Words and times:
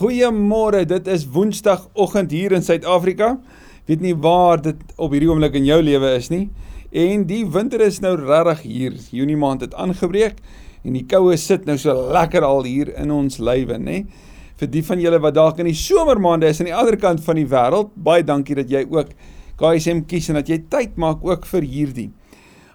Goeiemôre, 0.00 0.86
dit 0.88 1.08
is 1.12 1.26
Woensdagoggend 1.28 2.30
hier 2.32 2.54
in 2.56 2.62
Suid-Afrika. 2.64 3.34
Weet 3.84 4.00
nie 4.00 4.14
waar 4.16 4.62
dit 4.64 4.78
op 4.96 5.12
hierdie 5.12 5.28
oomblik 5.28 5.58
in 5.58 5.66
jou 5.68 5.76
lewe 5.84 6.14
is 6.16 6.30
nie. 6.32 6.46
En 6.88 7.26
die 7.28 7.42
winter 7.44 7.82
is 7.84 7.98
nou 8.00 8.14
regtig 8.16 8.62
hier. 8.64 8.96
Junie 9.12 9.36
maand 9.36 9.66
het 9.66 9.76
aangebreek 9.76 10.38
en 10.88 10.96
die 10.96 11.04
koue 11.04 11.36
sit 11.36 11.68
nou 11.68 11.76
so 11.76 11.92
lekker 12.16 12.46
al 12.48 12.64
hier 12.64 12.94
in 12.96 13.12
ons 13.12 13.36
lywe, 13.44 13.76
nê? 13.76 13.98
Vir 14.56 14.72
die 14.72 14.80
van 14.88 15.04
julle 15.04 15.20
wat 15.20 15.36
dalk 15.36 15.60
in 15.60 15.68
die 15.68 15.76
somermaande 15.76 16.48
is 16.48 16.62
aan 16.64 16.70
die 16.70 16.78
ander 16.78 16.96
kant 16.96 17.20
van 17.26 17.36
die 17.36 17.44
wêreld, 17.52 17.92
baie 17.92 18.24
dankie 18.24 18.56
dat 18.56 18.72
jy 18.72 18.86
ook 18.88 19.12
KSM 19.60 20.06
kies 20.08 20.30
en 20.32 20.40
dat 20.40 20.48
jy 20.48 20.62
tyd 20.72 20.96
maak 20.96 21.20
ook 21.28 21.44
vir 21.52 21.68
hierdie. 21.74 22.08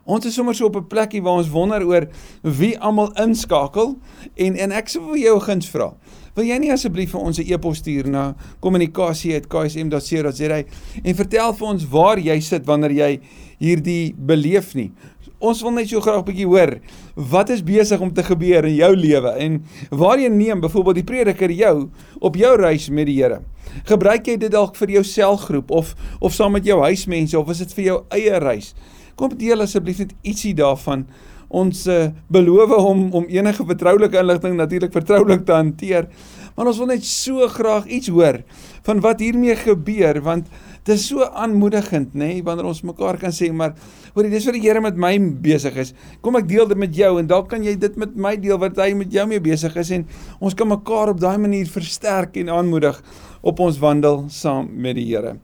Ons 0.05 0.28
is 0.30 0.36
sommer 0.38 0.54
so 0.54 0.68
op 0.70 0.76
'n 0.78 0.86
plekkie 0.86 1.23
waar 1.26 1.42
ons 1.42 1.50
wonder 1.50 1.82
oor 1.82 2.05
wie 2.44 2.78
almal 2.78 3.10
inskakel 3.18 3.98
en 4.36 4.55
en 4.55 4.71
ek 4.71 4.89
sou 4.89 5.02
vir 5.10 5.18
jou 5.18 5.39
guns 5.39 5.70
vra. 5.70 5.96
Wil 6.36 6.49
jy 6.49 6.55
nie 6.59 6.71
asseblief 6.73 7.13
vir 7.15 7.21
ons 7.23 7.38
'n 7.39 7.47
e-pos 7.47 7.77
stuur 7.79 8.09
na 8.11 8.36
kommunikasie@ksm.co.za 8.59 10.64
en 11.04 11.15
vertel 11.15 11.54
vir 11.54 11.68
ons 11.68 11.86
waar 11.87 12.19
jy 12.19 12.39
sit 12.41 12.65
wanneer 12.65 12.91
jy 12.91 13.19
hierdie 13.60 14.14
beleef 14.18 14.75
nie. 14.75 14.91
Ons 15.39 15.61
wil 15.61 15.71
net 15.71 15.87
so 15.87 16.01
graag 16.01 16.19
'n 16.19 16.25
bietjie 16.25 16.46
hoor 16.46 16.79
wat 17.15 17.50
is 17.50 17.63
besig 17.63 18.01
om 18.01 18.11
te 18.11 18.24
gebeur 18.24 18.65
in 18.65 18.75
jou 18.75 18.96
lewe 18.96 19.29
en 19.39 19.63
waarheen 19.91 20.37
neem 20.37 20.60
byvoorbeeld 20.60 20.96
die 20.96 21.04
prediker 21.04 21.51
jou 21.51 21.89
op 22.19 22.36
jou 22.36 22.57
reis 22.57 22.89
met 22.89 23.05
die 23.05 23.15
Here. 23.15 23.39
Gebruik 23.86 24.27
jy 24.27 24.38
dit 24.38 24.52
dalk 24.52 24.75
vir 24.75 24.89
jou 24.89 25.04
selgroep 25.04 25.71
of 25.71 25.96
of 26.19 26.33
saam 26.33 26.52
met 26.52 26.65
jou 26.65 26.82
huismense 26.82 27.39
of 27.39 27.49
is 27.49 27.57
dit 27.60 27.74
vir 27.74 27.86
jou 27.86 28.04
eie 28.10 28.39
reis? 28.39 28.74
Kom 29.15 29.38
deel 29.38 29.61
asseblief 29.61 29.99
net 29.99 30.13
ietsie 30.21 30.54
daarvan 30.54 31.07
ons 31.49 31.85
uh, 31.87 32.08
beloof 32.31 32.72
om 32.77 33.09
om 33.16 33.27
enige 33.31 33.66
vertroulike 33.66 34.19
inligting 34.19 34.55
natuurlik 34.58 34.94
vertroulik 34.94 35.45
te 35.45 35.53
hanteer. 35.53 36.08
Maar 36.55 36.71
ons 36.71 36.80
wil 36.80 36.94
net 36.94 37.03
so 37.03 37.47
graag 37.52 37.88
iets 37.91 38.08
hoor 38.08 38.39
van 38.88 39.02
wat 39.03 39.19
hiermee 39.19 39.55
gebeur 39.59 40.21
want 40.23 40.47
dit 40.85 40.94
is 40.95 41.08
so 41.09 41.25
aanmoedigend 41.25 42.13
nê 42.13 42.29
nee, 42.35 42.43
wanneer 42.45 42.69
ons 42.69 42.83
mekaar 42.85 43.17
kan 43.19 43.33
sê 43.33 43.49
maar 43.52 43.73
hoorie 44.13 44.31
dis 44.31 44.45
wat 44.45 44.55
die 44.55 44.63
Here 44.63 44.81
met 44.81 44.95
my 44.95 45.17
besig 45.43 45.75
is. 45.81 45.93
Kom 46.21 46.37
ek 46.39 46.47
deel 46.47 46.69
dit 46.69 46.79
met 46.79 46.95
jou 46.95 47.11
en 47.19 47.27
dalk 47.27 47.49
kan 47.52 47.63
jy 47.65 47.75
dit 47.81 47.99
met 47.99 48.15
my 48.15 48.35
deel 48.39 48.59
wat 48.61 48.77
hy 48.80 48.93
met 48.95 49.11
jou 49.11 49.27
mee 49.27 49.43
besig 49.43 49.75
is 49.81 49.91
en 49.97 50.07
ons 50.39 50.55
kan 50.55 50.69
mekaar 50.69 51.11
op 51.11 51.19
daai 51.19 51.37
manier 51.41 51.67
versterk 51.67 52.37
en 52.39 52.53
aanmoedig 52.53 53.02
op 53.45 53.59
ons 53.59 53.81
wandel 53.81 54.23
saam 54.31 54.69
met 54.80 54.95
die 54.95 55.09
Here 55.11 55.35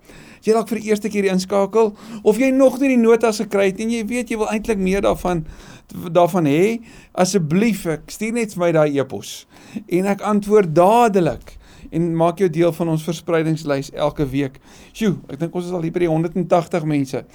jy 0.42 0.56
dalk 0.56 0.70
vir 0.72 0.82
die 0.82 0.90
eerste 0.90 1.10
keer 1.14 1.28
inskakel 1.32 1.92
of 2.26 2.40
jy 2.42 2.50
nog 2.56 2.80
nie 2.82 2.96
die 2.96 3.02
notas 3.02 3.42
gekry 3.44 3.70
het 3.70 3.82
en 3.84 3.92
jy 3.94 4.02
weet 4.10 4.32
jy 4.34 4.40
wil 4.42 4.50
eintlik 4.50 4.82
meer 4.82 5.04
daarvan 5.06 5.44
daarvan 5.92 6.48
hê, 6.50 6.82
asseblief 7.14 7.86
ek 7.90 8.12
stuur 8.14 8.36
net 8.38 8.56
vir 8.56 8.64
my 8.64 8.72
daai 8.76 9.00
e-pos 9.02 9.46
en 9.88 10.10
ek 10.12 10.24
antwoord 10.28 10.74
dadelik 10.76 11.58
en 11.92 12.12
maak 12.16 12.40
jou 12.40 12.50
deel 12.52 12.72
van 12.76 12.94
ons 12.94 13.04
verspreidingslys 13.04 13.92
elke 13.94 14.26
week. 14.32 14.60
Sjoe, 14.96 15.18
ek 15.32 15.42
dink 15.42 15.56
ons 15.56 15.68
is 15.68 15.76
al 15.76 15.84
hier 15.84 15.96
by 15.96 16.06
die 16.06 16.12
180 16.12 16.88
mense 16.88 17.26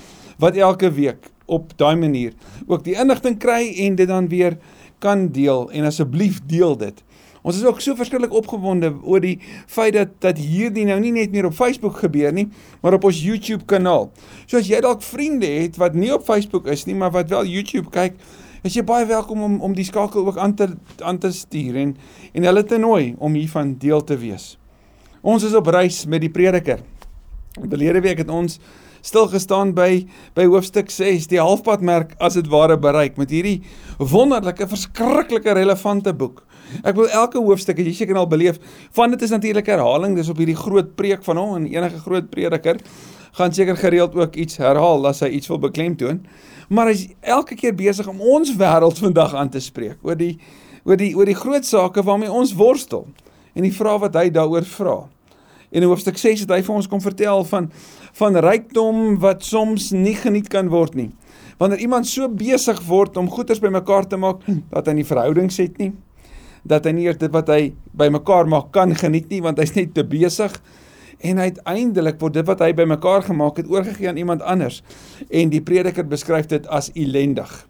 wat 0.41 0.57
elke 0.57 0.91
week 0.93 1.31
op 1.47 1.73
daai 1.79 1.97
manier 1.97 2.35
ook 2.67 2.85
die 2.85 2.97
inligting 2.99 3.39
kry 3.41 3.71
en 3.87 3.99
dit 3.99 4.09
dan 4.09 4.29
weer 4.33 4.59
kan 5.03 5.29
deel 5.33 5.69
en 5.77 5.89
asseblief 5.89 6.41
deel 6.49 6.77
dit. 6.81 7.03
Ons 7.47 7.61
is 7.61 7.67
ook 7.69 7.79
so 7.79 7.95
verskriklik 7.95 8.33
opgewonde 8.35 8.91
oor 9.07 9.23
die 9.23 9.37
feit 9.71 9.95
dat 9.95 10.17
dat 10.25 10.41
hierdie 10.43 10.87
nou 10.89 10.97
nie 10.99 11.13
net 11.15 11.31
meer 11.35 11.47
op 11.47 11.55
Facebook 11.55 12.01
gebeur 12.03 12.35
nie, 12.35 12.49
maar 12.83 12.97
op 12.97 13.07
ons 13.07 13.21
YouTube 13.23 13.69
kanaal. 13.71 14.09
So 14.51 14.59
as 14.59 14.67
jy 14.67 14.81
dalk 14.83 15.05
vriende 15.07 15.47
het 15.47 15.79
wat 15.79 15.95
nie 15.95 16.11
op 16.15 16.27
Facebook 16.27 16.67
is 16.73 16.87
nie, 16.89 16.97
maar 16.99 17.15
wat 17.15 17.31
wel 17.31 17.47
YouTube 17.47 17.93
kyk, 17.95 18.19
is 18.67 18.75
jy 18.75 18.83
baie 18.83 19.07
welkom 19.07 19.45
om 19.47 19.59
om 19.63 19.75
die 19.77 19.87
skakel 19.87 20.27
ook 20.27 20.39
aan 20.43 20.55
te 20.59 20.67
aan 21.07 21.21
te 21.23 21.31
stuur 21.31 21.77
en 21.79 21.93
en 22.35 22.47
hulle 22.49 22.65
te 22.67 22.79
nooi 22.83 23.15
om 23.19 23.37
hiervan 23.39 23.77
deel 23.79 24.03
te 24.05 24.17
wees. 24.19 24.57
Ons 25.23 25.47
is 25.47 25.55
op 25.55 25.71
reis 25.71 26.05
met 26.07 26.25
die 26.25 26.31
prediker. 26.31 26.83
Verlede 27.57 28.03
week 28.03 28.25
het 28.25 28.31
ons 28.31 28.59
stil 29.07 29.29
gestaan 29.31 29.71
by 29.77 30.03
by 30.35 30.49
hoofstuk 30.51 30.91
6, 30.91 31.29
die 31.31 31.39
halfpadmerk 31.39 32.17
as 32.19 32.35
dit 32.39 32.51
ware 32.51 32.79
bereik 32.79 33.21
met 33.21 33.31
hierdie 33.31 33.61
wonderlike, 33.99 34.67
verskriklike 34.67 35.55
relevante 35.55 36.15
boek. 36.15 36.43
Ek 36.83 36.99
wil 36.99 37.07
elke 37.15 37.39
hoofstuk, 37.39 37.79
jy 37.79 37.95
seker 37.95 38.19
al 38.19 38.27
beleef, 38.27 38.59
van 38.99 39.15
dit 39.15 39.23
is 39.23 39.31
natuurlik 39.31 39.71
herhaling, 39.71 40.19
dis 40.19 40.33
op 40.33 40.43
hierdie 40.43 40.59
groot 40.59 40.97
preek 40.99 41.23
van 41.23 41.39
hom 41.39 41.55
en 41.61 41.71
enige 41.71 42.03
groot 42.03 42.27
prediker 42.33 42.83
gaan 43.37 43.53
seker 43.53 43.77
gereeld 43.77 44.15
ook 44.17 44.35
iets 44.35 44.57
herhaal 44.57 45.07
as 45.07 45.21
hy 45.21 45.29
iets 45.37 45.51
wil 45.53 45.61
beklemtoon. 45.61 46.23
Maar 46.69 46.91
hy's 46.91 47.09
elke 47.21 47.55
keer 47.55 47.75
besig 47.75 48.09
om 48.11 48.21
ons 48.21 48.55
wêreld 48.59 48.99
vandag 48.99 49.35
aan 49.35 49.51
te 49.51 49.61
spreek 49.63 49.99
oor 50.03 50.19
die 50.19 50.37
oor 50.87 50.99
die 50.99 51.13
oor 51.19 51.27
die 51.27 51.39
groot 51.39 51.67
sake 51.67 52.03
waarmee 52.07 52.31
ons 52.31 52.55
worstel 52.55 53.07
en 53.55 53.67
die 53.67 53.75
vrae 53.75 53.99
wat 54.03 54.17
hy 54.19 54.29
daaroor 54.31 54.67
vra. 54.69 54.97
En 55.71 55.83
in 55.83 55.89
hoofstuk 55.91 56.19
6 56.19 56.45
het 56.45 56.53
hy 56.55 56.61
vir 56.63 56.75
ons 56.77 56.89
kom 56.91 57.03
vertel 57.03 57.45
van 57.51 57.71
van 58.17 58.39
rykdom 58.41 59.19
wat 59.21 59.45
soms 59.45 59.91
nie 59.93 60.15
geniet 60.17 60.49
kan 60.49 60.71
word 60.73 60.95
nie. 60.97 61.11
Wanneer 61.61 61.83
iemand 61.85 62.09
so 62.09 62.29
besig 62.29 62.81
word 62.89 63.17
om 63.17 63.29
goederes 63.31 63.61
bymekaar 63.61 64.07
te 64.09 64.17
maak 64.17 64.45
dat 64.73 64.89
hy 64.89 64.95
nie 64.97 65.09
verhoudings 65.09 65.59
het 65.61 65.77
nie, 65.81 65.91
dat 66.65 66.87
hy 66.87 66.95
nie 66.97 67.07
eers 67.07 67.21
dit 67.21 67.33
wat 67.33 67.51
hy 67.53 67.75
bymekaar 67.97 68.49
maak 68.49 68.73
kan 68.75 68.95
geniet 68.97 69.29
nie 69.31 69.43
want 69.45 69.61
hy's 69.63 69.75
net 69.77 69.95
te 69.95 70.05
besig 70.07 70.55
en 71.19 71.39
uiteindelik 71.39 72.21
word 72.21 72.35
dit 72.35 72.47
wat 72.47 72.61
hy 72.61 72.73
bymekaar 72.75 73.23
gemaak 73.23 73.57
het 73.57 73.71
oorgegee 73.71 74.09
aan 74.09 74.21
iemand 74.21 74.43
anders 74.43 74.83
en 75.31 75.51
die 75.51 75.63
prediker 75.63 76.07
beskryf 76.07 76.47
dit 76.47 76.67
as 76.67 76.91
ellendig. 76.95 77.67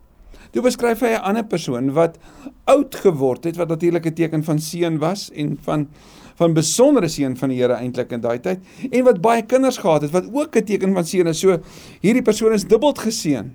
Toe 0.50 0.62
beskryf 0.62 1.00
hy 1.00 1.14
'n 1.14 1.22
ander 1.22 1.44
persoon 1.44 1.92
wat 1.92 2.18
oud 2.64 2.94
geword 2.94 3.44
het 3.44 3.56
wat 3.56 3.68
natuurlik 3.68 4.06
'n 4.06 4.14
teken 4.14 4.44
van 4.44 4.58
seën 4.58 4.98
was 4.98 5.30
en 5.30 5.58
van 5.62 5.88
van 6.36 6.52
besondere 6.52 7.08
seën 7.08 7.36
van 7.36 7.48
die 7.48 7.58
Here 7.60 7.72
eintlik 7.72 8.12
in 8.12 8.20
daai 8.20 8.38
tyd 8.40 8.58
en 8.90 9.04
wat 9.04 9.20
baie 9.20 9.42
kinders 9.42 9.78
gehad 9.78 10.02
het 10.02 10.10
wat 10.10 10.28
ook 10.32 10.56
'n 10.56 10.64
teken 10.64 10.92
van 10.94 11.04
seën 11.04 11.26
is. 11.26 11.38
So 11.38 11.58
hierdie 12.00 12.22
persoon 12.22 12.52
is 12.52 12.64
dubbeld 12.64 12.98
geseën. 12.98 13.54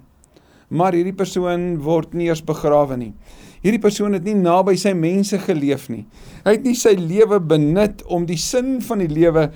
Maar 0.69 0.93
hierdie 0.93 1.13
persoon 1.13 1.77
word 1.79 2.13
nie 2.13 2.27
eers 2.27 2.43
begrawe 2.43 2.97
nie. 2.97 3.13
Hierdie 3.61 3.81
persoon 3.81 4.15
het 4.17 4.25
nie 4.25 4.33
naby 4.37 4.73
sy 4.79 4.93
mense 4.97 5.37
geleef 5.43 5.85
nie. 5.93 6.05
Hy 6.45 6.55
het 6.55 6.63
nie 6.65 6.73
sy 6.77 6.95
lewe 6.97 7.37
benut 7.39 8.01
om 8.09 8.25
die 8.25 8.39
sin 8.41 8.79
van 8.81 9.03
die 9.03 9.11
lewe 9.11 9.51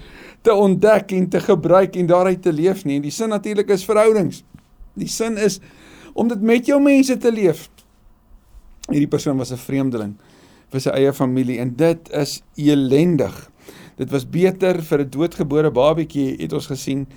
te 0.45 0.53
ontdek 0.53 1.13
en 1.17 1.25
te 1.33 1.41
gebruik 1.41 1.97
en 1.97 2.11
daaruit 2.11 2.43
te 2.45 2.53
leef 2.53 2.83
nie. 2.85 2.99
En 2.99 3.07
die 3.07 3.13
sin 3.13 3.33
natuurlik 3.33 3.71
is 3.73 3.85
verhoudings. 3.87 4.43
Die 4.93 5.09
sin 5.09 5.39
is 5.41 5.57
om 6.13 6.29
dit 6.29 6.41
met 6.41 6.69
jou 6.69 6.77
mense 6.81 7.17
te 7.17 7.33
leef. 7.33 7.65
Hierdie 8.91 9.09
persoon 9.09 9.37
was 9.41 9.51
'n 9.51 9.57
vreemdeling 9.57 10.15
vir 10.69 10.79
sy 10.79 10.89
eie 10.89 11.13
familie 11.13 11.59
en 11.59 11.75
dit 11.75 12.09
is 12.13 12.41
elendig. 12.55 13.33
Dit 13.97 14.11
was 14.11 14.25
beter 14.25 14.81
vir 14.81 14.99
'n 14.99 15.09
doodgebore 15.09 15.71
babatjie 15.71 16.35
het 16.37 16.53
ons 16.53 16.67
gesien 16.67 17.07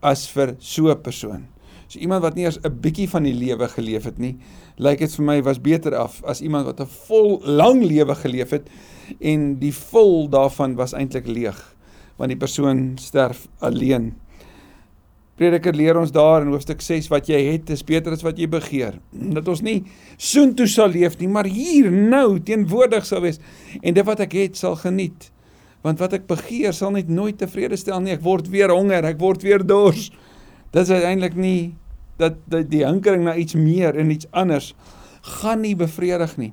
as 0.00 0.28
vir 0.28 0.54
so 0.58 0.90
'n 0.90 1.02
persoon. 1.02 1.51
So 1.92 2.00
iemand 2.00 2.22
wat 2.24 2.38
nie 2.38 2.46
eers 2.46 2.56
'n 2.64 2.72
bietjie 2.80 3.08
van 3.08 3.26
die 3.28 3.34
lewe 3.36 3.68
geleef 3.68 4.04
het 4.08 4.18
nie, 4.18 4.38
lyk 4.78 4.98
dit 4.98 5.14
vir 5.14 5.24
my 5.24 5.42
was 5.42 5.58
beter 5.60 5.94
af 5.94 6.22
as 6.24 6.40
iemand 6.40 6.64
wat 6.64 6.80
'n 6.80 6.86
vol 6.86 7.42
lang 7.44 7.84
lewe 7.84 8.14
geleef 8.14 8.50
het 8.50 8.68
en 9.20 9.58
die 9.58 9.74
vol 9.74 10.28
daarvan 10.28 10.74
was 10.74 10.94
eintlik 10.94 11.26
leeg 11.26 11.76
want 12.16 12.30
die 12.30 12.38
persoon 12.38 12.96
sterf 12.96 13.46
alleen. 13.60 14.14
Prediker 15.36 15.74
leer 15.74 15.98
ons 15.98 16.12
daar 16.12 16.42
in 16.42 16.52
hoofstuk 16.52 16.80
6 16.80 17.08
wat 17.08 17.26
jy 17.26 17.52
het 17.52 17.70
is 17.70 17.84
beter 17.84 18.12
as 18.12 18.22
wat 18.22 18.38
jy 18.38 18.48
begeer. 18.48 18.98
Dat 19.12 19.48
ons 19.48 19.60
nie 19.60 19.84
soontoe 20.16 20.66
sal 20.66 20.88
leef 20.88 21.18
nie, 21.18 21.28
maar 21.28 21.44
hier 21.44 21.90
nou 21.90 22.40
teenwoordig 22.40 23.04
sal 23.04 23.20
wees 23.20 23.40
en 23.82 23.94
dit 23.94 24.06
wat 24.06 24.20
ek 24.20 24.32
het 24.32 24.56
sal 24.56 24.76
geniet. 24.76 25.30
Want 25.82 25.98
wat 25.98 26.12
ek 26.12 26.26
begeer 26.26 26.72
sal 26.72 26.90
net 26.90 27.08
nooit 27.08 27.38
tevrede 27.38 27.76
stel 27.76 28.00
nie. 28.00 28.12
Ek 28.12 28.22
word 28.22 28.48
weer 28.48 28.70
honger, 28.70 29.04
ek 29.04 29.18
word 29.18 29.42
weer 29.42 29.66
dors. 29.66 30.10
Dit 30.72 30.82
is 30.82 30.90
uiteindelik 30.90 31.34
nie 31.36 31.74
dat, 32.16 32.38
dat 32.44 32.70
die 32.70 32.84
hinkering 32.86 33.24
na 33.24 33.34
iets 33.36 33.54
meer 33.54 33.96
en 33.96 34.10
iets 34.10 34.28
anders 34.30 34.74
gaan 35.22 35.60
nie 35.60 35.76
bevredig 35.76 36.36
nie. 36.36 36.52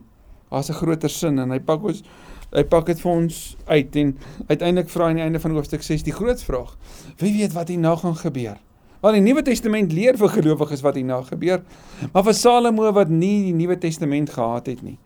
Daar's 0.50 0.70
'n 0.70 0.74
groter 0.74 1.09
sin 1.09 1.40
en 1.40 1.52
hy 1.52 1.59
pak 1.59 1.84
ons 1.84 2.03
hy 2.52 2.64
pak 2.64 2.86
dit 2.86 3.02
vir 3.02 3.12
ons 3.12 3.58
uit 3.66 3.96
en 3.96 4.18
uiteindelik 4.48 4.90
vra 4.90 5.09
aan 5.09 5.19
die 5.19 5.24
einde 5.24 5.39
van 5.39 5.51
hoofstuk 5.51 5.83
6 5.86 6.04
die 6.04 6.13
groot 6.13 6.42
vraag: 6.44 6.78
Wie 7.18 7.33
weet 7.38 7.54
wat 7.54 7.68
hierna 7.68 7.95
gaan 7.95 8.16
gebeur? 8.16 8.57
Want 9.00 9.16
die 9.16 9.24
Nuwe 9.24 9.42
Testament 9.42 9.94
leer 9.94 10.18
vir 10.18 10.30
gelowiges 10.30 10.81
wat 10.81 10.95
hierna 10.95 11.22
gebeur, 11.24 11.62
maar 12.13 12.24
vir 12.24 12.33
Salomo 12.33 12.92
wat 12.92 13.10
nie 13.10 13.44
die 13.44 13.54
Nuwe 13.54 13.78
Testament 13.78 14.30
gehad 14.30 14.68
het 14.68 14.81
nie, 14.81 14.98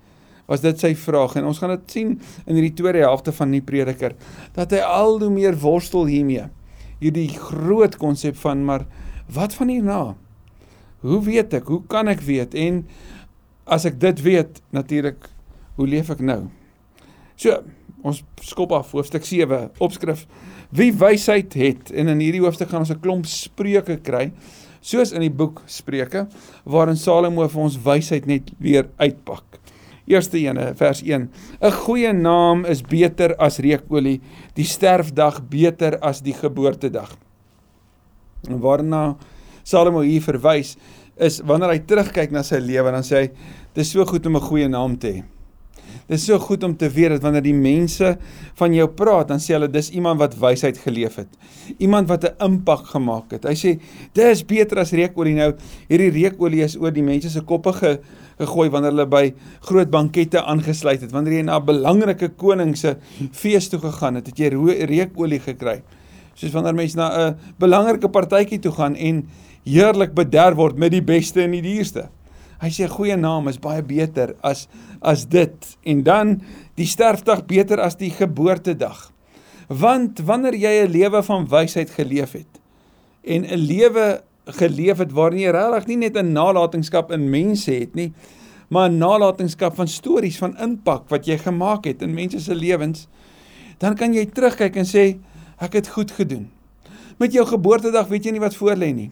was 0.48 0.62
dit 0.62 0.80
sy 0.80 0.96
vraag 0.96 1.36
en 1.36 1.46
ons 1.46 1.60
gaan 1.60 1.76
dit 1.76 1.92
sien 1.92 2.16
in 2.48 2.56
hierdie 2.56 2.74
tweede 2.74 3.04
helfte 3.06 3.32
van 3.32 3.52
die 3.52 3.62
prediker 3.62 4.16
dat 4.54 4.72
hy 4.72 4.82
al 4.82 5.20
hoe 5.20 5.30
meer 5.30 5.56
worstel 5.60 6.06
hiermee. 6.06 6.48
Hierdie 7.00 7.30
groot 7.36 7.98
konsep 7.98 8.36
van 8.36 8.66
maar 8.66 8.88
wat 9.34 9.54
van 9.54 9.68
hierna? 9.68 10.16
Hoe 11.04 11.20
weet 11.24 11.54
ek? 11.60 11.68
Hoe 11.68 11.82
kan 11.92 12.08
ek 12.12 12.24
weet? 12.24 12.56
En 12.56 12.84
as 13.64 13.86
ek 13.88 14.00
dit 14.00 14.22
weet, 14.24 14.62
natuurlik, 14.76 15.28
hoe 15.76 15.88
leef 15.88 16.12
ek 16.14 16.24
nou? 16.24 16.46
So, 17.36 17.60
ons 18.04 18.22
skop 18.44 18.72
af 18.76 18.92
hoofstuk 18.96 19.26
7, 19.28 19.70
opskrif: 19.84 20.26
Wie 20.72 20.92
wysheid 20.96 21.56
het? 21.60 21.92
En 21.92 22.12
in 22.12 22.24
hierdie 22.24 22.44
hoofstuk 22.44 22.72
gaan 22.72 22.84
ons 22.84 22.92
'n 22.92 23.04
klomp 23.04 23.28
spreuke 23.28 23.98
kry, 24.04 24.32
soos 24.84 25.14
in 25.16 25.24
die 25.24 25.32
boek 25.32 25.62
Spreuke, 25.66 26.28
waarin 26.66 27.00
Salomo 27.00 27.48
vir 27.48 27.62
ons 27.62 27.80
wysheid 27.80 28.26
net 28.28 28.52
weer 28.60 28.90
uitpak. 28.98 29.60
Eerste 30.06 30.38
ene, 30.38 30.74
vers 30.76 31.02
1. 31.02 31.30
'n 31.62 31.72
Goeie 31.72 32.14
naam 32.14 32.66
is 32.66 32.82
beter 32.82 33.36
as 33.40 33.60
reukolie, 33.60 34.22
die 34.56 34.66
sterfdag 34.68 35.42
beter 35.50 35.98
as 36.02 36.22
die 36.22 36.34
geboortedag. 36.34 37.16
En 38.50 38.60
waarna 38.60 39.16
Salomo 39.64 40.02
hier 40.02 40.22
verwys 40.22 40.78
is 41.18 41.42
wanneer 41.46 41.70
hy 41.70 41.80
terugkyk 41.88 42.32
na 42.32 42.44
sy 42.44 42.60
lewe 42.60 42.92
dan 42.92 43.06
sê 43.06 43.24
hy 43.24 43.30
dis 43.76 43.94
so 43.94 44.06
goed 44.06 44.26
om 44.26 44.38
'n 44.38 44.48
goeie 44.50 44.68
naam 44.68 44.98
te 44.98 45.08
hê. 45.08 45.24
Dit 46.08 46.18
is 46.18 46.26
so 46.28 46.40
goed 46.42 46.64
om 46.64 46.74
te 46.76 46.90
weet 46.92 47.14
dat 47.16 47.24
wanneer 47.24 47.44
die 47.46 47.56
mense 47.56 48.18
van 48.60 48.74
jou 48.76 48.88
praat, 48.92 49.30
dan 49.30 49.40
sê 49.40 49.56
hulle 49.56 49.70
dis 49.72 49.92
iemand 49.96 50.20
wat 50.20 50.36
wysheid 50.40 50.78
geleef 50.84 51.16
het. 51.22 51.30
Iemand 51.78 52.10
wat 52.10 52.26
'n 52.26 52.36
impak 52.44 52.86
gemaak 52.92 53.32
het. 53.32 53.46
Hy 53.46 53.56
sê 53.56 53.80
dis 54.14 54.44
beter 54.44 54.80
as 54.80 54.92
reukolie 54.92 55.36
nou. 55.36 55.54
Hierdie 55.88 56.12
reukolie 56.12 56.64
is 56.64 56.76
oor 56.76 56.92
die 56.92 57.04
mense 57.04 57.30
se 57.30 57.42
koppe 57.42 57.74
ge, 57.74 58.00
gegooi 58.40 58.70
wanneer 58.70 58.92
hulle 58.92 59.06
by 59.06 59.34
groot 59.62 59.90
bankette 59.90 60.42
aangesluit 60.42 61.02
het. 61.02 61.12
Wanneer 61.12 61.34
jy 61.34 61.44
na 61.44 61.60
'n 61.60 61.66
belangrike 61.66 62.30
koning 62.36 62.76
se 62.76 62.98
fees 63.32 63.70
toe 63.70 63.80
gegaan 63.80 64.16
het, 64.16 64.28
het 64.28 64.38
jy 64.38 64.50
reukolie 64.86 65.40
gekry. 65.40 65.84
Soos 66.34 66.52
wanneer 66.52 66.74
mense 66.74 66.98
na 66.98 67.30
'n 67.30 67.38
belangrike 67.60 68.10
partytjie 68.10 68.60
toe 68.60 68.72
gaan 68.72 68.96
en 68.96 69.28
heerlik 69.64 70.14
bederf 70.14 70.58
word 70.60 70.78
met 70.78 70.92
die 70.92 71.04
beste 71.04 71.44
en 71.44 71.52
die 71.52 71.64
duurste. 71.64 72.10
Hy 72.64 72.70
sê 72.72 72.88
goeie 72.88 73.16
naam 73.20 73.50
is 73.52 73.60
baie 73.60 73.84
beter 73.84 74.36
as 74.44 74.68
as 75.04 75.26
dit 75.28 75.66
en 75.84 76.04
dan 76.04 76.38
die 76.80 76.88
sterfdag 76.88 77.44
beter 77.50 77.82
as 77.84 77.98
die 78.00 78.12
geboortedag. 78.12 79.10
Want 79.68 80.20
wanneer 80.24 80.56
jy 80.56 80.86
'n 80.86 80.92
lewe 80.92 81.24
van 81.24 81.48
wysheid 81.48 81.90
geleef 81.90 82.32
het 82.32 82.62
en 83.24 83.44
'n 83.44 83.58
lewe 83.58 84.24
geleef 84.46 84.98
het 84.98 85.12
waarin 85.12 85.40
jy 85.40 85.52
regtig 85.52 85.88
nie 85.88 85.98
net 85.98 86.18
'n 86.18 86.34
nalatenskap 86.34 87.12
in 87.12 87.30
mense 87.30 87.72
het 87.72 87.96
nie, 87.96 88.14
maar 88.70 88.90
'n 88.90 88.98
nalatenskap 88.98 89.76
van 89.76 89.88
stories 89.88 90.38
van 90.38 90.58
impak 90.58 91.10
wat 91.10 91.26
jy 91.26 91.38
gemaak 91.38 91.86
het 91.86 92.02
in 92.02 92.14
mense 92.14 92.40
se 92.40 92.56
lewens, 92.56 93.08
dan 93.78 93.96
kan 93.96 94.14
jy 94.14 94.26
terugkyk 94.26 94.76
en 94.76 94.86
sê 94.86 95.18
ek 95.60 95.74
het 95.74 95.88
goed 95.88 96.12
gedoen. 96.12 96.50
Met 97.18 97.34
jou 97.34 97.46
geboortedag 97.46 98.08
weet 98.08 98.24
jy 98.24 98.32
nie 98.32 98.40
wat 98.40 98.56
voor 98.56 98.76
lê 98.76 98.94
nie. 98.94 99.12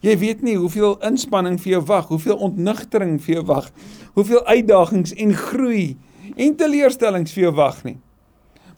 Jy 0.00 0.14
weet 0.16 0.44
nie 0.44 0.56
hoeveel 0.56 0.94
inspanning 1.04 1.58
vir 1.60 1.74
jou 1.74 1.80
wag, 1.90 2.06
hoeveel 2.08 2.38
ontnigtering 2.40 3.18
vir 3.20 3.34
jou 3.34 3.42
wag, 3.50 3.66
hoeveel 4.16 4.40
uitdagings 4.46 5.12
en 5.12 5.34
groei 5.36 5.98
en 6.40 6.54
teleurstellings 6.56 7.34
vir 7.36 7.48
jou 7.48 7.52
wag 7.58 7.82
nie. 7.84 7.98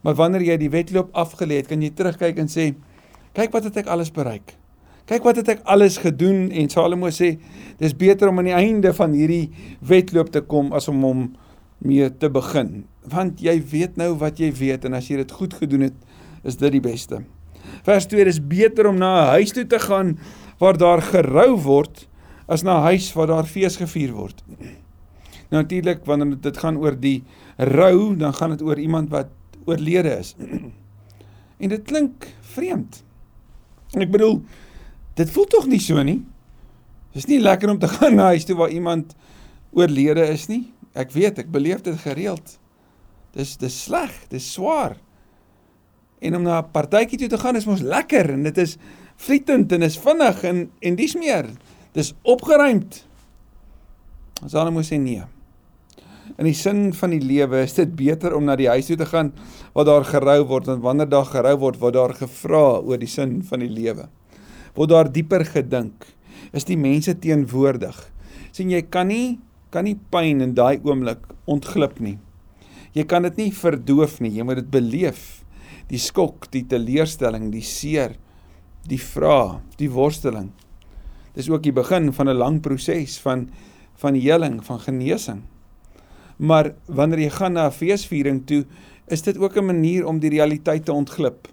Maar 0.03 0.17
wanneer 0.19 0.43
jy 0.49 0.57
die 0.65 0.73
wedloop 0.73 1.13
afgelê 1.15 1.61
het, 1.61 1.69
kan 1.69 1.81
jy 1.81 1.93
terugkyk 1.95 2.41
en 2.43 2.51
sê, 2.51 2.73
kyk 3.37 3.55
wat 3.55 3.69
het 3.69 3.79
ek 3.79 3.91
alles 3.93 4.11
bereik. 4.11 4.57
Kyk 5.07 5.23
wat 5.23 5.39
het 5.39 5.51
ek 5.55 5.63
alles 5.71 5.95
gedoen 6.03 6.49
en 6.51 6.67
Salomo 6.71 7.11
sê, 7.11 7.37
dis 7.79 7.95
beter 7.95 8.27
om 8.27 8.41
aan 8.41 8.49
die 8.51 8.57
einde 8.57 8.91
van 8.95 9.15
hierdie 9.15 9.47
wedloop 9.79 10.31
te 10.31 10.43
kom 10.43 10.73
as 10.75 10.89
om 10.91 10.99
hom 11.07 11.23
mee 11.83 12.07
te 12.19 12.29
begin, 12.31 12.83
want 13.11 13.39
jy 13.43 13.57
weet 13.71 13.95
nou 13.99 14.13
wat 14.19 14.39
jy 14.39 14.51
weet 14.55 14.87
en 14.87 14.95
as 14.95 15.09
jy 15.11 15.19
dit 15.19 15.31
goed 15.39 15.55
gedoen 15.59 15.87
het, 15.89 15.95
is 16.43 16.59
dit 16.59 16.71
die 16.71 16.83
beste. 16.83 17.19
Vers 17.83 18.07
2: 18.11 18.27
Dis 18.27 18.39
beter 18.39 18.87
om 18.87 18.97
na 18.99 19.11
'n 19.23 19.29
huis 19.39 19.51
toe 19.51 19.65
te 19.67 19.79
gaan 19.79 20.17
waar 20.63 20.79
daar 20.79 21.01
gerou 21.03 21.51
word 21.59 22.07
as 22.47 22.63
na 22.63 22.79
'n 22.79 22.87
huis 22.91 23.13
waar 23.13 23.27
daar 23.27 23.47
fees 23.47 23.75
gevier 23.75 24.11
word. 24.13 24.43
Nou 25.49 25.61
natuurlik 25.61 26.05
wanneer 26.05 26.39
dit 26.41 26.57
gaan 26.57 26.77
oor 26.77 26.95
die 26.99 27.23
rou, 27.57 28.15
dan 28.15 28.33
gaan 28.33 28.49
dit 28.49 28.61
oor 28.61 28.79
iemand 28.79 29.09
wat 29.09 29.27
oorlede 29.65 30.17
is. 30.19 30.35
En 31.63 31.69
dit 31.69 31.83
klink 31.87 32.25
vreemd. 32.41 33.03
Ek 33.95 34.09
bedoel, 34.11 34.41
dit 35.15 35.29
voel 35.31 35.45
tog 35.45 35.67
nie 35.69 35.79
so 35.79 36.01
nie. 36.03 36.19
Dis 37.13 37.29
nie 37.29 37.39
lekker 37.39 37.69
om 37.69 37.79
te 37.79 37.87
gaan 37.95 38.15
na 38.15 38.33
huis 38.33 38.43
toe 38.43 38.57
waar 38.57 38.73
iemand 38.73 39.15
oorlede 39.71 40.25
is 40.33 40.47
nie. 40.49 40.73
Ek 40.93 41.13
weet, 41.13 41.39
ek 41.39 41.51
beleef 41.53 41.81
dit 41.85 41.95
gereeld. 42.01 42.57
Dis 43.37 43.55
dis 43.57 43.77
sleg, 43.85 44.11
dis 44.33 44.51
swaar. 44.53 44.97
En 46.19 46.35
om 46.35 46.43
na 46.43 46.59
'n 46.59 46.71
partytjie 46.71 47.17
toe 47.17 47.29
te 47.29 47.37
gaan 47.37 47.55
is 47.55 47.69
mos 47.69 47.81
lekker 47.81 48.33
en 48.33 48.43
dit 48.43 48.57
is 48.57 48.77
vlietend 49.23 49.71
en 49.75 49.85
is 49.85 49.99
vinnig 50.01 50.43
en 50.47 50.65
en 50.83 50.97
dis 50.99 51.15
meer. 51.19 51.49
Dis 51.95 52.13
opgeruimd. 52.23 53.03
Salomo 54.49 54.83
sê 54.83 54.99
nee. 54.99 55.23
In 56.39 56.47
die 56.47 56.55
sin 56.57 56.87
van 56.97 57.13
die 57.13 57.21
lewe 57.21 57.61
is 57.63 57.75
dit 57.77 57.91
beter 57.95 58.33
om 58.35 58.47
na 58.47 58.55
die 58.59 58.69
huis 58.71 58.87
toe 58.89 58.97
te 58.97 59.07
gaan 59.07 59.31
waar 59.75 59.87
daar 59.87 60.07
gerou 60.07 60.39
word 60.49 60.69
want 60.71 60.83
wanneer 60.83 61.11
daar 61.11 61.27
gerou 61.29 61.53
word 61.65 61.79
word 61.81 61.97
daar 61.97 62.15
gevra 62.17 62.65
oor 62.81 62.99
die 62.99 63.11
sin 63.11 63.41
van 63.47 63.63
die 63.63 63.71
lewe. 63.71 64.07
Word 64.73 64.89
daar 64.89 65.11
dieper 65.13 65.45
gedink. 65.45 66.07
Is 66.53 66.65
die 66.65 66.77
mense 66.77 67.15
teenwoordig. 67.19 68.09
sien 68.53 68.69
jy 68.69 68.83
kan 68.85 69.07
nie 69.09 69.39
kan 69.73 69.87
nie 69.87 69.97
pyn 70.13 70.43
in 70.45 70.53
daai 70.53 70.77
oomblik 70.85 71.23
ontglip 71.49 71.97
nie. 71.99 72.19
Jy 72.93 73.05
kan 73.09 73.25
dit 73.25 73.39
nie 73.41 73.51
verdoof 73.51 74.19
nie. 74.21 74.29
Jy 74.37 74.45
moet 74.45 74.61
dit 74.61 74.69
beleef. 74.69 75.41
Die 75.89 75.97
skok, 75.97 76.45
die 76.53 76.61
teleurstelling, 76.69 77.49
die 77.51 77.65
seer, 77.65 78.13
die 78.87 78.99
vraag, 78.99 79.61
die 79.77 79.89
worsteling. 79.91 80.51
Dis 81.33 81.49
ook 81.49 81.63
die 81.63 81.73
begin 81.73 82.13
van 82.13 82.29
'n 82.29 82.37
lang 82.37 82.61
proses 82.61 83.17
van 83.19 83.49
van 83.95 84.15
heling, 84.15 84.65
van 84.65 84.79
genesing. 84.79 85.41
Maar 86.37 86.73
wanneer 86.85 87.19
jy 87.19 87.29
gaan 87.29 87.53
na 87.53 87.67
'n 87.67 87.71
feesviering 87.71 88.45
toe, 88.45 88.65
is 89.07 89.21
dit 89.21 89.37
ook 89.37 89.55
'n 89.57 89.65
manier 89.65 90.05
om 90.05 90.19
die 90.19 90.29
realiteit 90.29 90.85
te 90.85 90.93
ontglip. 90.93 91.47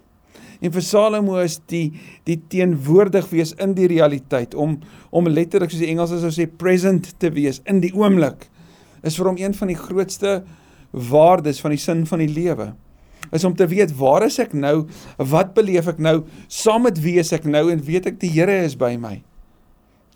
En 0.59 0.71
vir 0.71 0.81
Salomo 0.81 1.39
is 1.41 1.59
die 1.65 1.93
die 2.23 2.37
teenwoordig 2.47 3.29
wees 3.29 3.53
in 3.53 3.73
die 3.73 3.87
realiteit 3.87 4.53
om 4.53 4.79
om 5.09 5.27
letterlik 5.27 5.71
soos 5.71 5.79
die 5.79 5.89
Engelsers 5.89 6.21
sou 6.21 6.31
sê 6.31 6.45
present 6.57 7.13
te 7.17 7.31
wees 7.31 7.61
in 7.65 7.79
die 7.79 7.93
oomblik 7.97 8.49
is 9.01 9.17
vir 9.17 9.31
hom 9.31 9.39
een 9.39 9.53
van 9.57 9.71
die 9.71 9.79
grootste 9.79 10.43
waardes 10.91 11.61
van 11.63 11.73
die 11.73 11.81
sin 11.81 12.05
van 12.05 12.21
die 12.21 12.29
lewe 12.29 12.73
is 13.31 13.43
om 13.47 13.55
te 13.55 13.67
weet 13.67 13.93
waar 13.97 14.25
is 14.25 14.39
ek 14.39 14.53
nou? 14.53 14.87
Wat 15.17 15.53
beleef 15.53 15.87
ek 15.87 15.99
nou? 15.99 16.23
Saam 16.47 16.87
met 16.87 16.99
wie 17.01 17.19
is 17.21 17.31
ek 17.35 17.45
nou 17.45 17.69
en 17.71 17.83
weet 17.85 18.09
ek 18.11 18.19
die 18.19 18.31
Here 18.33 18.63
is 18.65 18.75
by 18.75 18.95
my? 18.97 19.21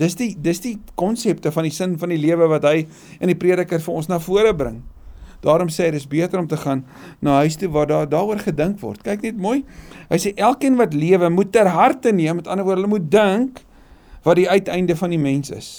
Dis 0.02 0.18
die 0.20 0.34
dis 0.36 0.60
die 0.60 0.76
konsepte 1.00 1.54
van 1.56 1.68
die 1.68 1.72
sin 1.72 1.96
van 2.00 2.12
die 2.12 2.20
lewe 2.20 2.50
wat 2.52 2.68
hy 2.68 2.84
in 3.22 3.32
die 3.32 3.40
prediker 3.40 3.80
vir 3.80 3.96
ons 3.96 4.10
na 4.12 4.20
vore 4.20 4.52
bring. 4.58 4.82
Daarom 5.46 5.70
sê 5.70 5.88
hy 5.88 5.94
dis 5.96 6.08
beter 6.10 6.42
om 6.42 6.48
te 6.50 6.58
gaan 6.58 6.84
na 7.24 7.38
huis 7.44 7.56
toe 7.60 7.70
waar 7.72 7.88
daar 7.88 8.10
daaroor 8.10 8.42
gedink 8.44 8.82
word. 8.82 9.04
Kyk 9.06 9.24
net 9.28 9.40
mooi. 9.40 9.62
Hy 10.10 10.20
sê 10.20 10.34
elkeen 10.36 10.76
wat 10.80 10.96
lewe 10.98 11.30
moet 11.32 11.52
ter 11.54 11.70
harte 11.72 12.12
neem, 12.12 12.42
met 12.42 12.50
ander 12.50 12.66
woorde, 12.66 12.82
hulle 12.82 12.96
moet 12.98 13.12
dink 13.12 13.62
wat 14.26 14.40
die 14.40 14.50
uiteinde 14.50 14.98
van 14.98 15.14
die 15.14 15.22
mens 15.22 15.54
is. 15.54 15.70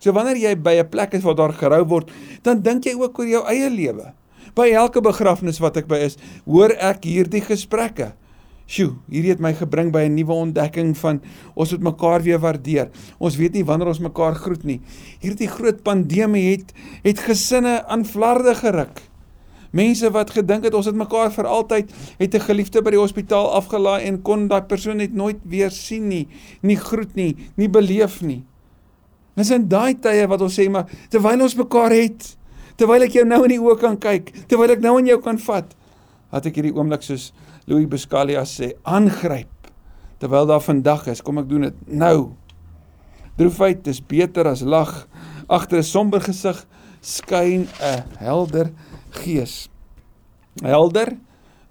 So 0.00 0.14
wanneer 0.16 0.38
jy 0.40 0.54
by 0.56 0.80
'n 0.80 0.88
plek 0.88 1.14
is 1.14 1.22
waar 1.22 1.36
daar 1.36 1.52
gerou 1.52 1.84
word, 1.84 2.10
dan 2.42 2.62
dink 2.62 2.84
jy 2.84 2.94
ook 2.96 3.18
oor 3.18 3.28
jou 3.28 3.44
eie 3.46 3.70
lewe. 3.70 4.14
By 4.54 4.70
elke 4.74 5.00
begrafnis 5.00 5.60
wat 5.62 5.76
ek 5.76 5.88
by 5.90 6.00
is, 6.06 6.16
hoor 6.44 6.74
ek 6.78 7.04
hierdie 7.04 7.42
gesprekke. 7.44 8.12
Sjoe, 8.70 8.92
hierdie 9.10 9.32
het 9.32 9.42
my 9.42 9.50
gebring 9.58 9.90
by 9.90 10.04
'n 10.06 10.14
nuwe 10.14 10.34
ontdekking 10.46 10.94
van 10.96 11.20
ons 11.56 11.72
moet 11.72 11.82
mekaar 11.90 12.22
weer 12.22 12.38
waardeer. 12.38 12.90
Ons 13.18 13.36
weet 13.36 13.52
nie 13.52 13.64
wanneer 13.64 13.88
ons 13.88 13.98
mekaar 13.98 14.34
groet 14.34 14.62
nie. 14.64 14.80
Hierdie 15.20 15.48
groot 15.48 15.82
pandemie 15.82 16.50
het 16.52 16.72
het 17.02 17.18
gesinne 17.18 17.84
aan 17.86 18.04
flarde 18.04 18.54
geruk. 18.54 19.10
Mense 19.72 20.10
wat 20.10 20.30
gedink 20.30 20.64
het 20.64 20.74
ons 20.74 20.86
het 20.86 20.94
mekaar 20.94 21.30
vir 21.30 21.46
altyd 21.46 21.90
het 22.18 22.34
'n 22.34 22.40
geliefde 22.40 22.82
by 22.82 22.90
die 22.90 22.98
hospitaal 22.98 23.50
afgelaai 23.54 24.04
en 24.04 24.22
kon 24.22 24.48
daai 24.48 24.62
persoon 24.62 24.96
net 24.96 25.14
nooit 25.14 25.38
weer 25.44 25.70
sien 25.70 26.08
nie, 26.08 26.28
nie 26.62 26.76
groet 26.76 27.14
nie, 27.14 27.36
nie 27.56 27.68
beleef 27.68 28.22
nie. 28.22 28.44
Dis 29.36 29.50
in 29.50 29.68
daai 29.68 29.94
tye 29.94 30.26
wat 30.26 30.40
ons 30.40 30.58
sê 30.58 30.68
maar 30.70 30.86
terwyl 31.08 31.42
ons 31.42 31.54
mekaar 31.54 31.90
het, 31.90 32.36
terwyl 32.80 33.04
ek 33.04 33.18
jou 33.18 33.26
nou 33.28 33.42
in 33.44 33.54
die 33.54 33.60
oë 33.60 33.76
kan 33.80 33.96
kyk, 34.00 34.32
terwyl 34.48 34.72
ek 34.72 34.80
nou 34.84 34.96
aan 34.96 35.08
jou 35.10 35.18
kan 35.24 35.38
vat, 35.44 35.74
het 36.32 36.46
ek 36.48 36.60
hierdie 36.60 36.72
oomblik 36.72 37.04
soos 37.04 37.30
Louis 37.68 37.88
Buscalia 37.90 38.46
sê, 38.48 38.72
aangryp. 38.88 39.52
Terwyl 40.20 40.48
daar 40.48 40.62
vandag 40.64 41.06
is, 41.12 41.20
kom 41.24 41.40
ek 41.40 41.48
doen 41.48 41.68
dit 41.68 41.82
nou. 41.88 42.32
Droefheid 43.40 43.86
is 43.88 44.02
beter 44.04 44.48
as 44.50 44.60
lag. 44.64 45.06
Agter 45.48 45.78
'n 45.78 45.82
somber 45.82 46.20
gesig 46.20 46.66
skyn 47.00 47.68
'n 47.80 48.04
helder 48.18 48.72
gees. 49.10 49.68
Helder 50.62 51.16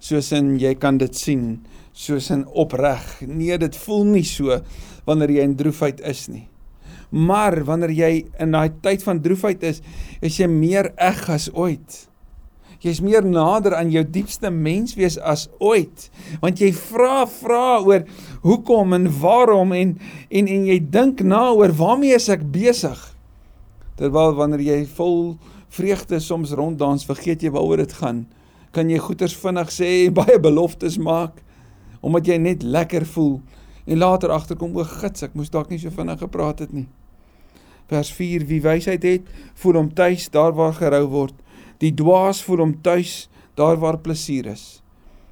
soos 0.00 0.32
in 0.32 0.58
jy 0.58 0.74
kan 0.74 0.98
dit 0.98 1.14
sien, 1.14 1.64
soos 1.92 2.30
in 2.30 2.46
opreg. 2.46 3.20
Nee, 3.20 3.58
dit 3.58 3.76
voel 3.76 4.04
nie 4.04 4.24
so 4.24 4.60
wanneer 5.06 5.30
jy 5.30 5.42
in 5.42 5.56
droefheid 5.56 6.00
is 6.00 6.28
nie. 6.28 6.49
Maar 7.10 7.58
wanneer 7.66 7.90
jy 7.90 8.12
in 8.38 8.54
daai 8.54 8.70
tyd 8.82 9.02
van 9.02 9.20
droefheid 9.22 9.64
is, 9.66 9.82
is 10.22 10.38
jy 10.38 10.46
meer 10.50 10.92
eg 10.94 11.24
as 11.30 11.48
ooit. 11.52 12.06
Jy's 12.80 13.02
meer 13.04 13.26
nader 13.26 13.74
aan 13.76 13.90
jou 13.92 14.00
diepste 14.08 14.48
menswees 14.48 15.18
as 15.18 15.50
ooit, 15.60 16.06
want 16.40 16.62
jy 16.62 16.70
vra 16.72 17.26
vra 17.28 17.80
oor 17.84 18.06
hoekom 18.46 18.94
en 18.96 19.08
waarom 19.20 19.74
en 19.76 19.98
en 20.30 20.48
en 20.48 20.62
jy 20.70 20.78
dink 20.88 21.20
na 21.20 21.50
oor 21.52 21.74
waarmee 21.76 22.16
is 22.16 22.30
ek 22.32 22.46
besig? 22.54 22.96
Terwyl 24.00 24.32
wanneer 24.38 24.62
jy 24.64 24.78
vol 24.96 25.34
vreugde 25.68 26.22
soms 26.24 26.54
ronddans, 26.56 27.04
vergeet 27.04 27.44
jy 27.44 27.52
waaroor 27.52 27.82
dit 27.84 27.92
gaan. 28.00 28.24
Kan 28.72 28.88
jy 28.88 29.02
goeters 29.02 29.36
vinnig 29.36 29.68
sê 29.74 29.90
en 30.06 30.16
baie 30.22 30.38
beloftes 30.40 30.96
maak 30.96 31.42
omdat 32.00 32.30
jy 32.30 32.38
net 32.40 32.62
lekker 32.64 33.04
voel 33.12 33.42
en 33.84 34.00
later 34.00 34.32
agterkom 34.32 34.72
o, 34.72 34.86
gits, 34.88 35.26
ek 35.26 35.36
moes 35.36 35.52
dalk 35.52 35.68
nie 35.68 35.82
so 35.82 35.92
vinnig 35.92 36.16
gepraat 36.22 36.64
het 36.64 36.72
nie 36.72 36.86
vers 37.90 38.12
4 38.14 38.46
wie 38.46 38.62
wysheid 38.62 39.02
het 39.02 39.30
voel 39.54 39.82
hom 39.82 39.94
tuis 39.94 40.30
daar 40.30 40.54
waar 40.54 40.76
gerou 40.78 41.06
word 41.10 41.34
Die 41.80 41.92
dwaas 41.96 42.42
voel 42.44 42.66
hom 42.66 42.74
tuis 42.84 43.28
daar 43.56 43.78
waar 43.80 43.98
plesier 44.04 44.50
is. 44.52 44.82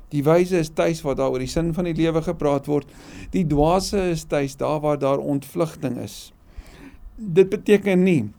Die 0.09 0.23
wyse 0.25 0.63
is 0.63 0.71
tuis 0.73 1.03
waar 1.05 1.19
daar 1.19 1.35
oor 1.35 1.43
die 1.45 1.51
sin 1.51 1.75
van 1.77 1.85
die 1.91 1.97
lewe 1.97 2.23
gepraat 2.25 2.69
word. 2.71 2.89
Die 3.35 3.45
dwaase 3.45 4.09
is 4.15 4.25
tuis 4.25 4.57
daar 4.57 4.81
waar 4.81 4.97
daar 4.99 5.21
ontvlugting 5.21 5.99
is. 6.01 6.33
Dit 7.17 7.53
beteken 7.53 8.03
nie 8.03 8.31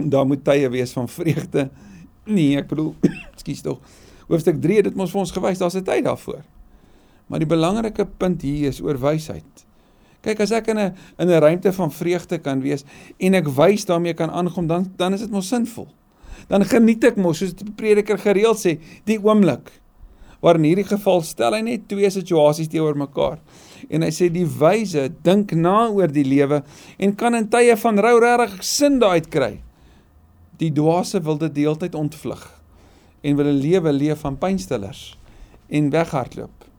daar 0.00 0.24
moet 0.24 0.44
tye 0.46 0.68
wees 0.70 0.94
van 0.96 1.08
vreugde 1.10 1.66
nie. 2.30 2.54
Ek 2.56 2.70
bedoel, 2.70 2.94
ekskuus 3.34 3.64
tog. 3.66 3.80
Hoofstuk 4.30 4.60
3 4.62 4.78
het 4.78 4.86
dit 4.86 5.00
ons 5.02 5.10
vir 5.10 5.20
ons 5.20 5.34
gewys, 5.34 5.58
daar's 5.58 5.76
'n 5.76 5.84
tyd 5.84 6.06
daarvoor. 6.06 6.44
Maar 7.26 7.42
die 7.42 7.50
belangrike 7.50 8.06
punt 8.06 8.42
hier 8.42 8.70
is 8.70 8.80
oor 8.80 8.96
wysheid. 8.96 9.66
Kyk, 10.20 10.40
as 10.44 10.52
ek 10.52 10.68
in 10.68 10.78
'n 10.78 10.94
in 11.18 11.28
'n 11.28 11.40
ruimte 11.40 11.72
van 11.72 11.92
vreugde 11.92 12.38
kan 12.38 12.60
wees 12.60 12.84
en 13.18 13.34
ek 13.34 13.48
wys 13.48 13.84
daarmee 13.84 14.14
kan 14.14 14.30
aangaan, 14.30 14.66
dan 14.66 14.92
dan 14.96 15.14
is 15.14 15.20
dit 15.20 15.30
mos 15.30 15.48
sinvol. 15.48 15.88
Dan 16.48 16.64
geniet 16.64 17.04
ek 17.04 17.16
mos 17.16 17.38
soos 17.38 17.54
die 17.54 17.72
prediker 17.76 18.18
gereeld 18.18 18.58
sê, 18.58 18.78
die 19.04 19.18
oomblik. 19.18 19.70
Waar 20.40 20.56
in 20.56 20.64
hierdie 20.64 20.88
geval 20.88 21.22
stel 21.22 21.52
hy 21.52 21.60
net 21.60 21.88
twee 21.88 22.10
situasies 22.10 22.68
teenoor 22.68 22.96
mekaar. 22.96 23.38
En 23.90 24.02
hy 24.02 24.10
sê 24.10 24.30
die 24.32 24.46
wyse 24.46 25.10
dink 25.22 25.52
na 25.52 25.88
oor 25.88 26.08
die 26.08 26.24
lewe 26.24 26.62
en 26.98 27.14
kan 27.14 27.34
in 27.34 27.48
tye 27.48 27.76
van 27.76 27.98
rou 27.98 28.20
regtig 28.20 28.64
sin 28.64 28.98
daaruit 28.98 29.28
kry. 29.28 29.60
Die 30.58 30.72
dwaase 30.72 31.20
wil 31.24 31.38
dit 31.38 31.54
deeltyd 31.54 31.94
ontvlug 31.94 32.60
en 33.22 33.36
wil 33.36 33.46
'n 33.46 33.60
lewe 33.60 33.92
leef 33.92 34.20
van 34.20 34.38
pynstillers 34.38 35.18
en 35.68 35.90
weghardloop. 35.90 36.69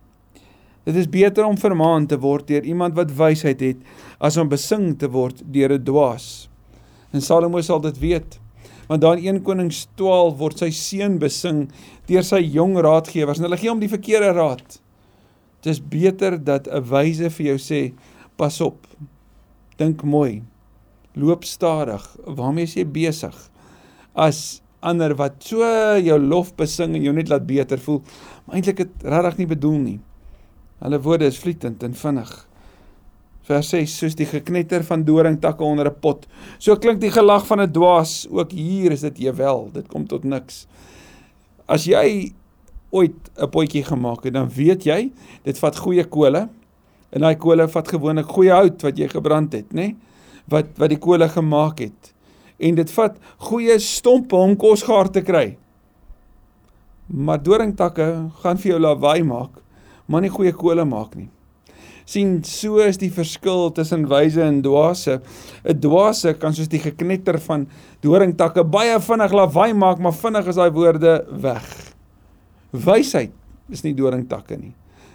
Dit 0.84 0.96
is 0.96 1.10
beter 1.10 1.46
om 1.46 1.58
vermaan 1.58 2.08
te 2.10 2.18
word 2.20 2.48
deur 2.48 2.66
iemand 2.66 2.96
wat 2.98 3.14
wysheid 3.18 3.62
het 3.62 3.82
as 4.20 4.38
om 4.42 4.50
besing 4.50 4.96
te 5.00 5.10
word 5.10 5.44
deur 5.46 5.74
'n 5.74 5.84
dwaas. 5.84 6.50
En 7.14 7.22
Salomo 7.22 7.62
sal 7.62 7.82
dit 7.82 8.00
weet. 8.00 8.40
Want 8.88 9.02
daar 9.02 9.18
in 9.18 9.36
1 9.36 9.42
Konings 9.42 9.88
12 9.96 10.38
word 10.38 10.58
sy 10.60 10.70
seun 10.70 11.20
besing 11.20 11.70
deur 12.08 12.24
sy 12.24 12.40
jong 12.40 12.78
raadgewers 12.78 13.38
en 13.38 13.44
hulle 13.44 13.58
gee 13.58 13.70
hom 13.70 13.80
die 13.80 13.90
verkeerde 13.90 14.34
raad. 14.34 14.82
Dit 15.62 15.72
is 15.72 15.80
beter 15.80 16.44
dat 16.44 16.68
'n 16.68 16.84
wyse 16.84 17.30
vir 17.30 17.46
jou 17.46 17.58
sê, 17.58 17.94
pas 18.36 18.62
op. 18.62 18.88
Dink 19.78 20.04
mooi. 20.04 20.44
Loop 21.16 21.44
stadig. 21.44 22.18
Waarmee 22.26 22.64
is 22.64 22.76
jy 22.76 22.86
besig? 22.86 23.52
as 24.16 24.62
ander 24.82 25.14
wat 25.16 25.44
so 25.46 25.64
jou 26.02 26.18
lof 26.20 26.56
besing 26.58 26.96
en 26.98 27.04
jou 27.06 27.14
net 27.14 27.30
laat 27.30 27.46
beter 27.48 27.80
voel, 27.80 28.02
maar 28.46 28.58
eintlik 28.58 28.84
het 28.84 29.06
regtig 29.06 29.42
nie 29.42 29.50
bedoel 29.54 29.78
nie. 29.80 30.00
Hulle 30.82 31.00
woorde 31.02 31.30
is 31.30 31.40
vlietend 31.40 31.84
en 31.86 31.94
vinnig. 31.98 32.32
Vers 33.48 33.70
6: 33.74 33.98
Soos 34.02 34.18
die 34.18 34.28
geknetter 34.30 34.84
van 34.86 35.06
doringtakke 35.06 35.64
onder 35.64 35.88
'n 35.90 36.00
pot, 36.02 36.28
so 36.58 36.76
klink 36.76 37.02
die 37.02 37.12
gelag 37.12 37.46
van 37.48 37.62
'n 37.62 37.72
dwaas. 37.72 38.28
Ook 38.30 38.52
hier 38.52 38.92
is 38.92 39.02
dit 39.02 39.20
ewel, 39.20 39.70
dit 39.74 39.88
kom 39.88 40.08
tot 40.08 40.24
niks. 40.24 40.68
As 41.68 41.86
jy 41.86 42.34
ooit 42.92 43.30
'n 43.38 43.50
potjie 43.50 43.84
gemaak 43.84 44.24
het, 44.24 44.34
dan 44.34 44.50
weet 44.50 44.84
jy, 44.84 45.12
dit 45.44 45.58
vat 45.58 45.78
goeie 45.78 46.04
kole. 46.04 46.50
En 47.12 47.22
daai 47.22 47.36
kole 47.36 47.68
vat 47.68 47.88
gewoonlik 47.88 48.26
goeie 48.26 48.52
hout 48.52 48.82
wat 48.82 48.98
jy 48.98 49.08
gebrand 49.08 49.54
het, 49.54 49.74
nê? 49.74 49.76
Nee? 49.76 49.96
Wat 50.48 50.66
wat 50.78 50.90
die 50.90 51.00
kole 51.00 51.30
gemaak 51.30 51.80
het 51.80 52.14
en 52.62 52.78
dit 52.78 52.94
vat 52.94 53.18
goeie 53.50 53.78
stompe 53.82 54.38
om 54.38 54.56
kos 54.60 54.86
gaar 54.86 55.10
te 55.12 55.24
kry. 55.26 55.58
Maar 57.12 57.42
doringtakke 57.44 58.08
gaan 58.44 58.62
vir 58.62 58.76
jou 58.76 58.80
lawaai 58.80 59.24
maak, 59.28 59.58
maar 60.12 60.26
nie 60.26 60.34
goeie 60.34 60.52
kolle 60.52 60.86
maak 60.86 61.16
nie. 61.16 61.30
sien 62.12 62.42
so 62.44 62.82
is 62.84 62.98
die 63.00 63.12
verskil 63.14 63.70
tussen 63.72 64.08
wyse 64.10 64.42
en 64.44 64.62
dwaase. 64.66 65.22
'n 65.64 65.80
Dwaase 65.80 66.34
kan 66.34 66.54
soos 66.54 66.68
die 66.68 66.82
geknetter 66.82 67.40
van 67.40 67.68
doringtakke 68.04 68.64
baie 68.64 68.98
vinnig 69.00 69.32
lawaai 69.32 69.74
maak, 69.74 70.00
maar 70.00 70.14
vinnig 70.14 70.48
is 70.48 70.56
daai 70.60 70.72
woorde 70.72 71.14
weg. 71.30 71.94
Wysheid 72.74 73.32
is 73.70 73.84
nie 73.84 73.94
doringtakke 73.94 74.58
nie. 74.58 74.74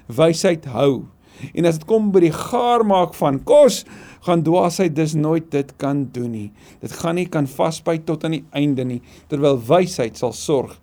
Wysheid 0.09 0.65
hou. 0.65 1.05
En 1.53 1.67
as 1.67 1.79
dit 1.79 1.87
kom 1.88 2.11
by 2.12 2.21
die 2.21 2.33
gaar 2.33 2.85
maak 2.87 3.12
van 3.19 3.43
kos, 3.45 3.85
gaan 4.25 4.43
dwaasheid 4.43 4.97
dus 4.97 5.15
nooit 5.15 5.50
dit 5.53 5.73
kan 5.76 6.07
doen 6.12 6.31
nie. 6.33 6.50
Dit 6.81 6.93
gaan 6.93 7.19
nie 7.21 7.26
kan 7.29 7.47
vasbyt 7.47 8.07
tot 8.07 8.25
aan 8.25 8.38
die 8.38 8.45
einde 8.57 8.85
nie, 8.85 9.03
terwyl 9.29 9.59
wysheid 9.59 10.17
sal 10.17 10.33
sorg 10.33 10.79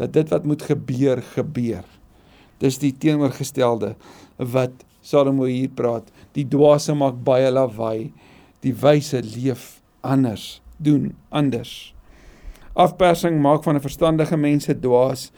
dat 0.00 0.12
dit 0.12 0.30
wat 0.32 0.46
moet 0.48 0.62
gebeur, 0.62 1.22
gebeur. 1.36 1.84
Dis 2.62 2.78
die 2.78 2.92
teenoorgestelde 2.94 3.96
wat 4.38 4.84
Salomo 5.02 5.48
hier 5.50 5.72
praat. 5.74 6.06
Die 6.36 6.46
dwaase 6.46 6.94
maak 6.94 7.18
baie 7.26 7.50
lawaai, 7.50 8.12
die 8.62 8.74
wyse 8.78 9.18
leef 9.26 9.80
anders, 10.06 10.62
doen 10.78 11.10
anders. 11.34 11.92
Afpersing 12.78 13.40
maak 13.42 13.64
van 13.66 13.76
'n 13.76 13.82
verstandige 13.82 14.36
mens 14.36 14.64
se 14.64 14.74
dwaas 14.74 15.32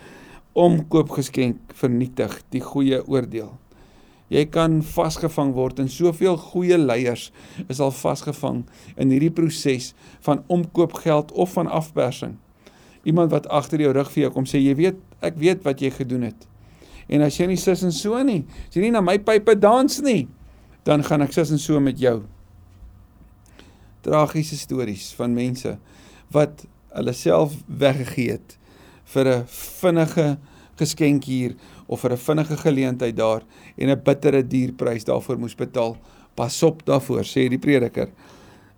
omkoopgeskenk 0.52 1.56
vernietig 1.74 2.42
die 2.50 2.60
goeie 2.60 3.00
oordeel. 3.08 3.58
Jy 4.28 4.44
kan 4.46 4.82
vasgevang 4.82 5.52
word 5.52 5.78
en 5.78 5.88
soveel 5.88 6.36
goeie 6.36 6.78
leiers 6.78 7.32
is 7.68 7.80
al 7.80 7.90
vasgevang 7.90 8.64
in 8.96 9.10
hierdie 9.10 9.30
proses 9.34 9.94
van 10.20 10.44
omkoopgeld 10.46 11.32
of 11.32 11.52
van 11.52 11.66
afpersing. 11.66 12.36
Iemand 13.04 13.30
wat 13.30 13.48
agter 13.48 13.80
jou 13.80 13.92
rug 13.92 14.10
vir 14.12 14.22
jou 14.22 14.32
kom 14.32 14.44
sê 14.44 14.62
jy 14.62 14.74
weet 14.74 14.96
ek 15.20 15.36
weet 15.36 15.64
wat 15.64 15.80
jy 15.80 15.90
gedoen 15.90 16.22
het. 16.22 16.46
En 17.08 17.22
as 17.22 17.38
jy 17.38 17.46
nie 17.46 17.60
sis 17.60 17.82
en 17.82 17.92
so 17.92 18.22
nie, 18.22 18.44
as 18.68 18.76
jy 18.76 18.86
nie 18.86 18.94
na 18.94 19.00
my 19.04 19.18
pype 19.18 19.54
dans 19.60 20.00
nie, 20.02 20.26
dan 20.84 21.02
gaan 21.02 21.22
ek 21.22 21.32
sis 21.32 21.50
en 21.50 21.58
so 21.58 21.80
met 21.80 21.98
jou. 22.00 22.22
Tragiese 24.04 24.56
stories 24.60 25.12
van 25.16 25.34
mense 25.34 25.78
wat 26.34 26.66
hulle 26.94 27.14
self 27.16 27.56
weggegee 27.68 28.36
het 28.36 28.58
vir 29.14 29.28
'n 29.28 29.44
vinnige 29.80 30.38
geskenk 30.76 31.24
hier 31.24 31.54
of 31.86 32.00
vir 32.00 32.12
'n 32.12 32.24
vinnige 32.26 32.56
geleentheid 32.56 33.16
daar 33.16 33.42
en 33.76 33.90
'n 33.90 34.02
bittere 34.02 34.42
dierprys 34.42 35.04
daarvoor 35.04 35.38
moes 35.38 35.54
betaal. 35.54 35.96
Pas 36.34 36.62
op 36.62 36.84
daarvoor, 36.84 37.24
sê 37.24 37.48
die 37.48 37.58
prediker. 37.58 38.08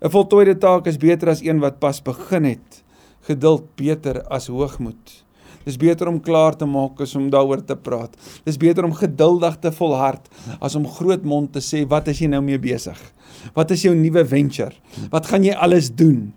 'n 0.02 0.10
Voltooide 0.10 0.58
taak 0.58 0.86
is 0.86 0.96
beter 0.96 1.28
as 1.28 1.42
een 1.42 1.58
wat 1.60 1.78
pas 1.78 2.02
begin 2.02 2.44
het. 2.44 2.84
Geduld 3.20 3.76
beter 3.76 4.22
as 4.28 4.46
hoogmoed. 4.46 5.25
Dis 5.66 5.76
beter 5.76 6.06
om 6.06 6.20
klaar 6.22 6.54
te 6.54 6.66
maak 6.70 7.00
as 7.02 7.16
om 7.18 7.26
daaroor 7.30 7.64
te 7.66 7.74
praat. 7.74 8.14
Dis 8.46 8.58
beter 8.60 8.86
om 8.86 8.94
geduldig 8.94 9.56
te 9.64 9.72
volhard 9.74 10.28
as 10.62 10.76
om 10.78 10.86
groot 10.86 11.24
mond 11.26 11.50
te 11.52 11.62
sê 11.64 11.82
wat 11.90 12.06
is 12.12 12.22
jy 12.22 12.30
nou 12.30 12.42
mee 12.46 12.60
besig? 12.62 13.00
Wat 13.56 13.74
is 13.74 13.82
jou 13.82 13.94
nuwe 13.98 14.22
venture? 14.30 14.74
Wat 15.10 15.26
gaan 15.26 15.44
jy 15.44 15.56
alles 15.58 15.90
doen? 15.90 16.30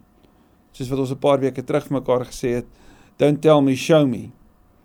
Soos 0.73 0.89
wat 0.89 0.99
ons 1.05 1.11
'n 1.13 1.21
paar 1.21 1.39
weke 1.39 1.61
terug 1.61 1.89
mekaar 1.89 2.25
gesê 2.25 2.55
het, 2.57 2.67
don't 3.17 3.41
tell 3.41 3.61
me, 3.61 3.75
show 3.75 4.07
me. 4.07 4.31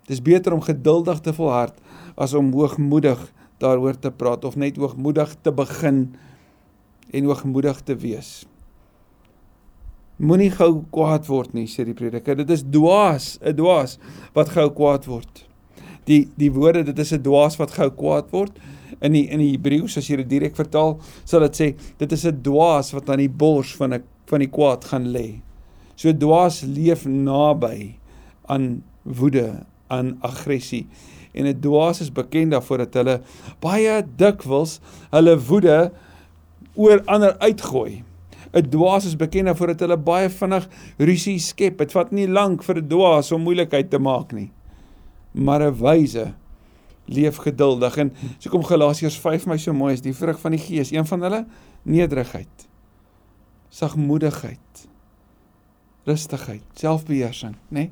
Dis 0.07 0.21
beter 0.21 0.53
om 0.53 0.61
geduldig 0.61 1.21
te 1.21 1.33
volhard 1.33 1.75
as 2.17 2.35
om 2.35 2.53
hoogmoedig 2.53 3.33
daaroor 3.59 3.97
te 3.99 4.11
praat 4.11 4.45
of 4.45 4.57
net 4.57 4.77
hoogmoedig 4.77 5.37
te 5.43 5.53
begin 5.53 6.17
en 7.11 7.25
hoogmoedig 7.25 7.81
te 7.81 7.97
wees. 7.97 8.45
Moenie 10.23 10.51
gou 10.55 10.85
kwaad 10.95 11.27
word 11.27 11.55
nie, 11.55 11.67
sê 11.67 11.83
die 11.85 11.95
prediker. 11.97 12.37
Dit 12.39 12.51
is 12.51 12.63
dwaas, 12.63 13.39
'n 13.43 13.57
dwaas 13.57 13.99
wat 14.35 14.49
gou 14.49 14.71
kwaad 14.71 15.07
word. 15.07 15.45
Die 16.07 16.29
die 16.37 16.51
woorde 16.53 16.85
dit 16.85 16.99
is 16.99 17.13
'n 17.13 17.23
dwaas 17.23 17.59
wat 17.59 17.73
gou 17.73 17.91
kwaad 17.91 18.31
word 18.31 18.59
in 19.03 19.13
die 19.13 19.27
in 19.29 19.39
die 19.39 19.53
Hebreëus 19.57 19.97
as 19.99 20.09
jy 20.09 20.17
dit 20.23 20.29
direk 20.29 20.57
vertaal, 20.57 21.01
sal 21.25 21.41
dit 21.41 21.59
sê 21.59 21.75
dit 21.99 22.13
is 22.13 22.25
'n 22.27 22.43
dwaas 22.43 22.93
wat 22.95 23.11
aan 23.11 23.19
die 23.19 23.29
bors 23.29 23.75
van 23.75 23.95
'n 23.95 24.03
van 24.27 24.41
die 24.41 24.51
kwaad 24.51 24.85
gaan 24.85 25.13
lê. 25.13 25.41
So 25.97 26.13
dwaas 26.13 26.63
leef 26.63 27.07
naby 27.07 27.97
aan 28.49 28.83
woede, 29.05 29.67
aan 29.89 30.19
aggressie. 30.23 30.87
En 31.35 31.47
'n 31.47 31.61
dwaas 31.61 32.01
is 32.01 32.13
bekend 32.13 32.53
daarvoor 32.53 32.79
dat 32.79 32.95
hulle 32.95 33.21
baie 33.61 34.03
dikwels 34.17 34.81
hulle 35.11 35.39
woede 35.39 35.93
oor 36.75 37.03
ander 37.07 37.39
uitgooi. 37.39 38.03
'n 38.55 38.71
Dwaas 38.71 39.05
is 39.05 39.17
bekend 39.17 39.47
daarvoor 39.51 39.75
dat 39.75 39.81
hulle 39.81 39.97
baie 39.97 40.29
vinnig 40.31 40.69
rusie 40.99 41.39
skep. 41.39 41.79
Dit 41.79 41.93
vat 41.93 42.13
nie 42.13 42.29
lank 42.29 42.63
vir 42.63 42.79
'n 42.79 42.89
dwaas 42.89 43.33
om 43.33 43.43
moeilikheid 43.43 43.91
te 43.91 43.99
maak 43.99 44.33
nie. 44.33 44.51
Maar 45.33 45.63
'n 45.63 45.79
wyse 45.79 46.35
leef 47.07 47.37
geduldig 47.37 47.97
en 47.97 48.13
so 48.39 48.51
kom 48.51 48.65
Galasiërs 48.65 49.19
5 49.21 49.47
my 49.47 49.59
so 49.59 49.73
mooi 49.73 49.93
is 49.95 50.01
die 50.05 50.15
vrug 50.15 50.41
van 50.41 50.53
die 50.57 50.61
gees, 50.61 50.93
een 50.93 51.07
van 51.07 51.23
hulle 51.27 51.45
nederigheid, 51.83 52.69
sagmoedigheid, 53.69 54.89
rustigheid, 56.05 56.65
selfbeheersing, 56.75 57.57
nê? 57.69 57.89
Nee? 57.89 57.91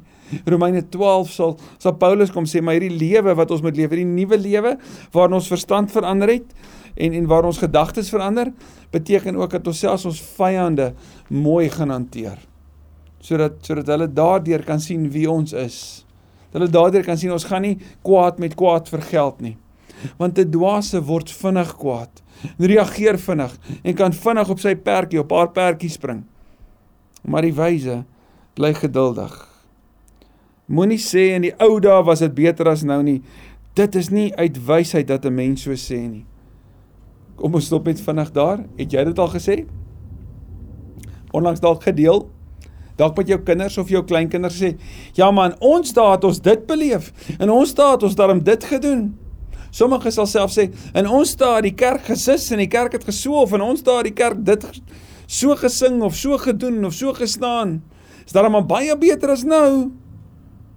Romeine 0.48 0.80
12 0.88 1.30
sal 1.30 1.58
sal 1.78 1.96
Paulus 2.00 2.30
kom 2.32 2.46
sê 2.48 2.62
maar 2.64 2.78
hierdie 2.78 2.96
lewe 2.96 3.34
wat 3.36 3.50
ons 3.52 3.60
moet 3.64 3.76
leef, 3.76 3.90
hierdie 3.92 4.08
nuwe 4.08 4.38
lewe 4.40 4.76
waarin 5.12 5.36
ons 5.36 5.50
verstand 5.52 5.92
verander 5.92 6.32
het 6.32 6.54
en 6.94 7.12
en 7.12 7.26
waar 7.26 7.44
ons 7.44 7.58
gedagtes 7.58 8.10
verander, 8.12 8.52
beteken 8.90 9.36
ook 9.36 9.50
dat 9.50 9.66
ons 9.66 9.78
selfs 9.78 10.06
ons 10.08 10.22
vyande 10.36 10.92
mooi 11.28 11.68
gaan 11.70 11.90
hanteer. 11.90 12.38
Sodat 13.22 13.60
sodat 13.66 13.86
hulle 13.86 14.08
daardeur 14.12 14.64
kan 14.64 14.80
sien 14.80 15.08
wie 15.10 15.28
ons 15.30 15.52
is. 15.52 16.06
Hulle 16.52 16.68
daardeur 16.68 17.04
kan 17.04 17.18
sien 17.18 17.32
ons 17.32 17.46
gaan 17.48 17.62
nie 17.62 17.78
kwaad 18.02 18.38
met 18.42 18.56
kwaad 18.58 18.88
vergeld 18.88 19.40
nie. 19.40 19.56
Want 20.18 20.38
'n 20.38 20.50
dwaase 20.50 21.02
word 21.02 21.30
vinnig 21.30 21.76
kwaad. 21.76 22.22
Reageer 22.58 23.18
vinnig 23.18 23.58
en 23.82 23.94
kan 23.94 24.12
vinnig 24.12 24.48
op 24.48 24.58
sy 24.58 24.74
perdjie 24.74 25.20
op 25.20 25.30
haar 25.30 25.50
perdjie 25.50 25.90
spring. 25.90 26.24
Maar 27.22 27.42
die 27.42 27.54
wyse 27.54 28.04
bly 28.54 28.74
geduldig 28.74 29.52
Moenie 30.72 31.00
sê 31.02 31.32
in 31.36 31.44
die 31.44 31.52
ou 31.60 31.80
dae 31.84 32.00
was 32.06 32.22
dit 32.22 32.32
beter 32.32 32.70
as 32.70 32.84
nou 32.86 33.02
nie. 33.04 33.18
Dit 33.76 33.96
is 33.98 34.08
nie 34.08 34.30
uit 34.38 34.56
wysheid 34.66 35.08
dat 35.08 35.26
'n 35.26 35.34
mens 35.34 35.62
so 35.62 35.72
sê 35.72 35.98
nie. 36.08 36.24
Kom 37.42 37.56
ons 37.58 37.66
stop 37.66 37.88
net 37.90 37.98
vinnig 37.98 38.28
daar. 38.30 38.60
Het 38.78 38.92
jy 38.94 39.02
dit 39.08 39.18
al 39.18 39.30
gesê? 39.32 39.56
Onlangs 41.34 41.62
dalk 41.64 41.82
gedeel? 41.82 42.28
Dalk 43.00 43.16
met 43.18 43.32
jou 43.32 43.38
kinders 43.42 43.78
of 43.82 43.90
jou 43.90 44.04
kleinkinders 44.06 44.60
sê, 44.60 44.76
"Ja 45.14 45.30
man, 45.30 45.56
ons 45.58 45.92
dae 45.92 46.12
het 46.12 46.24
ons 46.24 46.40
dit 46.40 46.66
beleef 46.66 47.12
en 47.40 47.50
ons 47.50 47.74
dae 47.74 47.90
het 47.90 48.02
ons 48.02 48.14
daarom 48.14 48.44
dit 48.44 48.64
gedoen." 48.64 49.18
Sommige 49.70 50.10
sal 50.10 50.26
self 50.26 50.52
sê, 50.52 50.72
"In 50.94 51.08
ons 51.08 51.36
dae 51.36 51.54
het 51.54 51.62
die 51.62 51.74
kerk 51.74 52.04
gesis 52.04 52.50
en 52.50 52.58
die 52.58 52.68
kerk 52.68 52.92
het 52.92 53.04
gesoof 53.04 53.52
en 53.52 53.60
ons 53.60 53.82
dae 53.82 53.96
het 53.96 54.04
die 54.04 54.24
kerk 54.24 54.44
dit 54.44 54.82
so 55.26 55.56
gesing 55.56 56.02
of 56.02 56.14
so 56.14 56.38
gedoen 56.38 56.84
of 56.84 56.92
so 56.92 57.12
gestaan." 57.12 57.82
Is 58.24 58.32
daarom 58.32 58.66
baie 58.66 58.96
beter 58.96 59.30
as 59.30 59.42
nou. 59.42 59.90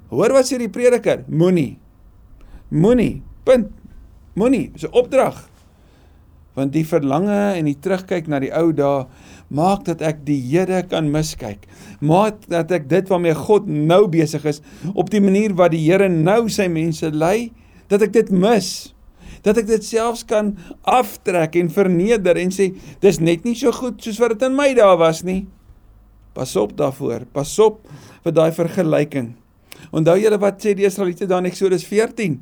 Hoor 0.10 0.32
wat 0.32 0.46
sê 0.46 0.58
die 0.58 0.70
prediker? 0.70 1.24
Moenie. 1.28 1.78
Moenie. 2.70 3.24
Punt. 3.44 3.68
Moenie. 4.34 4.72
Dis 4.72 4.84
'n 4.84 4.92
opdrag. 4.92 5.55
Want 6.56 6.74
die 6.76 6.86
verlange 6.88 7.36
en 7.58 7.68
die 7.68 7.78
terugkyk 7.80 8.30
na 8.32 8.40
die 8.44 8.54
ou 8.56 8.72
dae 8.76 9.06
maak 9.54 9.84
dat 9.88 10.02
ek 10.06 10.24
die 10.28 10.40
Here 10.40 10.82
kan 10.90 11.12
miskyk. 11.12 11.68
Maak 12.00 12.48
dat 12.52 12.72
ek 12.74 12.88
dit 12.90 13.12
waarmee 13.12 13.36
God 13.38 13.68
nou 13.68 14.06
besig 14.12 14.46
is 14.48 14.62
op 14.96 15.12
die 15.14 15.22
manier 15.24 15.56
wat 15.58 15.76
die 15.76 15.84
Here 15.84 16.10
nou 16.10 16.46
sy 16.50 16.70
mense 16.72 17.12
lei, 17.12 17.52
dat 17.92 18.06
ek 18.06 18.16
dit 18.16 18.32
mis. 18.34 18.94
Dat 19.46 19.60
ek 19.62 19.68
dit 19.70 19.86
selfs 19.86 20.24
kan 20.26 20.56
aftrek 20.90 21.58
en 21.60 21.70
verneder 21.70 22.40
en 22.42 22.54
sê 22.54 22.72
dis 23.04 23.22
net 23.22 23.46
nie 23.46 23.54
so 23.58 23.76
goed 23.76 24.02
soos 24.02 24.18
wat 24.24 24.34
dit 24.34 24.48
in 24.48 24.58
my 24.58 24.72
dae 24.78 24.96
was 24.98 25.22
nie. 25.28 25.44
Pas 26.36 26.56
op 26.60 26.74
daarvoor. 26.76 27.28
Pas 27.32 27.52
op 27.64 27.84
vir 28.26 28.34
daai 28.36 28.52
vergelyking. 28.56 29.36
Onthou 29.96 30.18
julle 30.20 30.40
wat 30.42 30.64
sê 30.64 30.74
die 30.76 30.88
Israeliete 30.88 31.28
dan 31.30 31.46
Eksodus 31.48 31.86
14? 31.88 32.40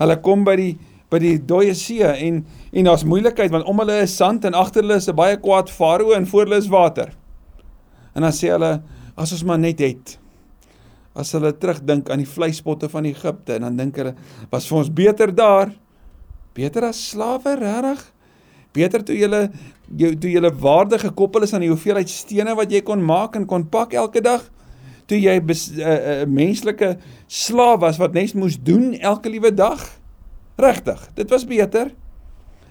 Hulle 0.00 0.16
kom 0.24 0.44
by 0.46 0.56
die 0.58 0.72
by 1.10 1.18
die 1.22 1.36
dooie 1.38 1.74
see 1.74 2.02
en 2.02 2.44
en 2.72 2.84
daar's 2.84 3.04
moeilikheid 3.04 3.50
want 3.50 3.66
om 3.70 3.78
hulle 3.78 4.02
is 4.02 4.16
sand 4.16 4.44
en 4.44 4.54
agter 4.54 4.82
hulle 4.82 4.96
is 4.96 5.08
'n 5.08 5.16
baie 5.16 5.36
kwaad 5.36 5.70
farao 5.70 6.12
en 6.12 6.26
voor 6.26 6.44
hulle 6.44 6.56
is 6.56 6.68
water. 6.68 7.12
En 8.14 8.22
dan 8.22 8.32
sê 8.32 8.50
hulle 8.50 8.82
as 9.16 9.32
ons 9.32 9.44
maar 9.44 9.58
net 9.58 9.78
het 9.78 10.18
as 11.16 11.32
hulle 11.32 11.52
terugdink 11.56 12.10
aan 12.10 12.20
die 12.20 12.28
vleispotte 12.28 12.88
van 12.92 13.04
Egipte 13.08 13.56
en 13.56 13.66
dan 13.66 13.76
dink 13.76 13.96
hulle 13.96 14.14
was 14.52 14.68
vir 14.68 14.78
ons 14.78 14.92
beter 14.92 15.32
daar 15.34 15.72
beter 16.54 16.84
as 16.84 17.00
slawe 17.10 17.56
regtig 17.56 18.02
beter 18.76 19.04
toe 19.06 19.16
jy 19.16 20.10
toe 20.20 20.30
jy 20.30 20.52
waarde 20.60 20.98
gekoppel 21.00 21.46
is 21.46 21.54
aan 21.54 21.64
die 21.64 21.72
hoeveelheid 21.72 22.10
stene 22.12 22.56
wat 22.58 22.72
jy 22.72 22.82
kon 22.84 23.04
maak 23.04 23.36
en 23.36 23.48
kon 23.48 23.64
pak 23.64 23.96
elke 23.96 24.20
dag 24.20 24.44
toe 25.06 25.18
jy 25.18 25.38
'n 25.38 25.50
uh, 25.50 25.86
uh, 25.86 26.26
menslike 26.26 26.96
slaaf 27.26 27.80
was 27.80 27.98
wat 27.98 28.12
net 28.12 28.34
moes 28.34 28.58
doen 28.58 28.94
elke 28.98 29.30
liewe 29.30 29.54
dag. 29.54 29.78
Regtig, 30.56 31.08
dit 31.14 31.30
was 31.30 31.44
beter. 31.44 31.92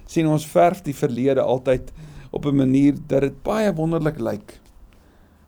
sien 0.06 0.28
ons 0.30 0.44
verf 0.46 0.84
die 0.86 0.94
verlede 0.94 1.42
altyd 1.42 1.90
op 2.30 2.44
'n 2.46 2.54
manier 2.54 2.94
dat 3.06 3.20
dit 3.20 3.42
baie 3.42 3.74
wonderlik 3.74 4.18
lyk. 4.18 4.60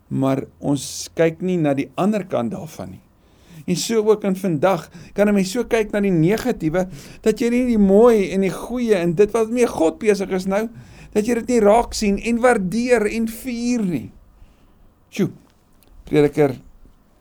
Maar 0.09 0.45
ons 0.59 1.09
kyk 1.15 1.41
nie 1.41 1.57
na 1.57 1.75
die 1.75 1.91
ander 1.95 2.27
kant 2.27 2.51
daarvan 2.51 2.91
nie. 2.91 3.01
En 3.67 3.77
so 3.77 4.03
ook 4.03 4.25
in 4.25 4.37
vandag 4.37 4.91
kan 5.13 5.29
'n 5.29 5.35
mens 5.35 5.51
so 5.51 5.65
kyk 5.65 5.93
na 5.93 6.01
die 6.01 6.11
negatiewe 6.11 6.89
dat 7.21 7.41
jy 7.41 7.51
nie 7.51 7.67
die 7.67 7.79
mooi 7.79 8.31
en 8.31 8.41
die 8.41 8.51
goeie 8.51 8.95
en 8.95 9.15
dit 9.15 9.31
wat 9.31 9.51
mee 9.51 9.67
God 9.67 9.99
besig 9.99 10.31
is 10.31 10.47
nou, 10.47 10.69
dat 11.13 11.27
jy 11.27 11.35
dit 11.35 11.49
nie 11.49 11.61
raak 11.61 11.95
sien 11.95 12.19
en 12.19 12.41
waardeer 12.41 13.07
en 13.07 13.29
vier 13.29 13.83
nie. 13.83 14.11
Sjoe. 15.11 15.31
Prediker 16.05 16.57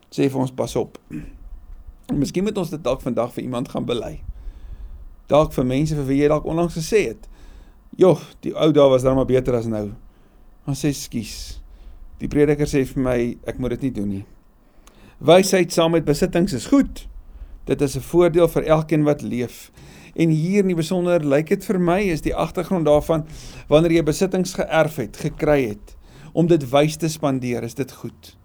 sê 0.09 0.29
vir 0.29 0.39
ons 0.39 0.51
pas 0.51 0.75
op. 0.75 0.97
En 2.07 2.19
miskien 2.19 2.43
moet 2.43 2.57
ons 2.57 2.69
dit 2.69 2.83
dalk 2.83 3.01
vandag 3.01 3.33
vir 3.33 3.43
iemand 3.43 3.69
gaan 3.69 3.85
bely. 3.85 4.19
Dalk 5.27 5.53
vir 5.55 5.67
mense 5.67 5.95
vir 5.95 6.07
wie 6.07 6.21
jy 6.21 6.29
dalk 6.31 6.47
onlangs 6.47 6.77
gesê 6.77 7.07
het. 7.09 7.27
Joh, 7.97 8.19
die 8.45 8.53
ou 8.55 8.71
dae 8.75 8.87
was 8.91 9.03
dan 9.03 9.17
maar 9.17 9.27
beter 9.29 9.57
as 9.57 9.67
nou. 9.67 9.89
Maar 10.65 10.77
sê 10.77 10.93
skus. 10.95 11.59
Die 12.21 12.29
prediker 12.31 12.69
sê 12.69 12.83
vir 12.87 13.03
my 13.03 13.17
ek 13.47 13.59
moet 13.59 13.77
dit 13.77 13.87
nie 13.87 13.93
doen 13.99 14.09
nie. 14.17 14.23
Wysheid 15.19 15.73
saam 15.73 15.95
met 15.97 16.05
besittings 16.05 16.53
is 16.53 16.69
goed. 16.71 17.07
Dit 17.65 17.81
is 17.81 17.97
'n 17.97 18.01
voordeel 18.01 18.47
vir 18.47 18.63
elkeen 18.63 19.03
wat 19.03 19.21
leef. 19.21 19.71
En 20.15 20.29
hier 20.29 20.63
in 20.63 20.67
die 20.67 20.75
besonder 20.75 21.19
lyk 21.19 21.49
dit 21.49 21.65
vir 21.65 21.79
my 21.79 22.01
is 22.01 22.21
die 22.21 22.35
agtergrond 22.35 22.85
daarvan 22.85 23.25
wanneer 23.67 23.91
jy 23.91 24.03
besittings 24.03 24.53
geërf 24.53 24.95
het, 24.95 25.17
gekry 25.17 25.67
het 25.67 25.95
om 26.33 26.47
dit 26.47 26.69
wys 26.69 26.97
te 26.97 27.09
spandeer, 27.09 27.63
is 27.63 27.73
dit 27.73 27.91
goed 27.91 28.37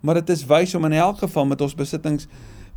maar 0.00 0.14
dit 0.14 0.28
is 0.28 0.46
wys 0.46 0.74
om 0.74 0.84
in 0.84 0.92
elk 0.92 1.18
geval 1.18 1.46
met 1.46 1.60
ons 1.60 1.74
besittings 1.74 2.26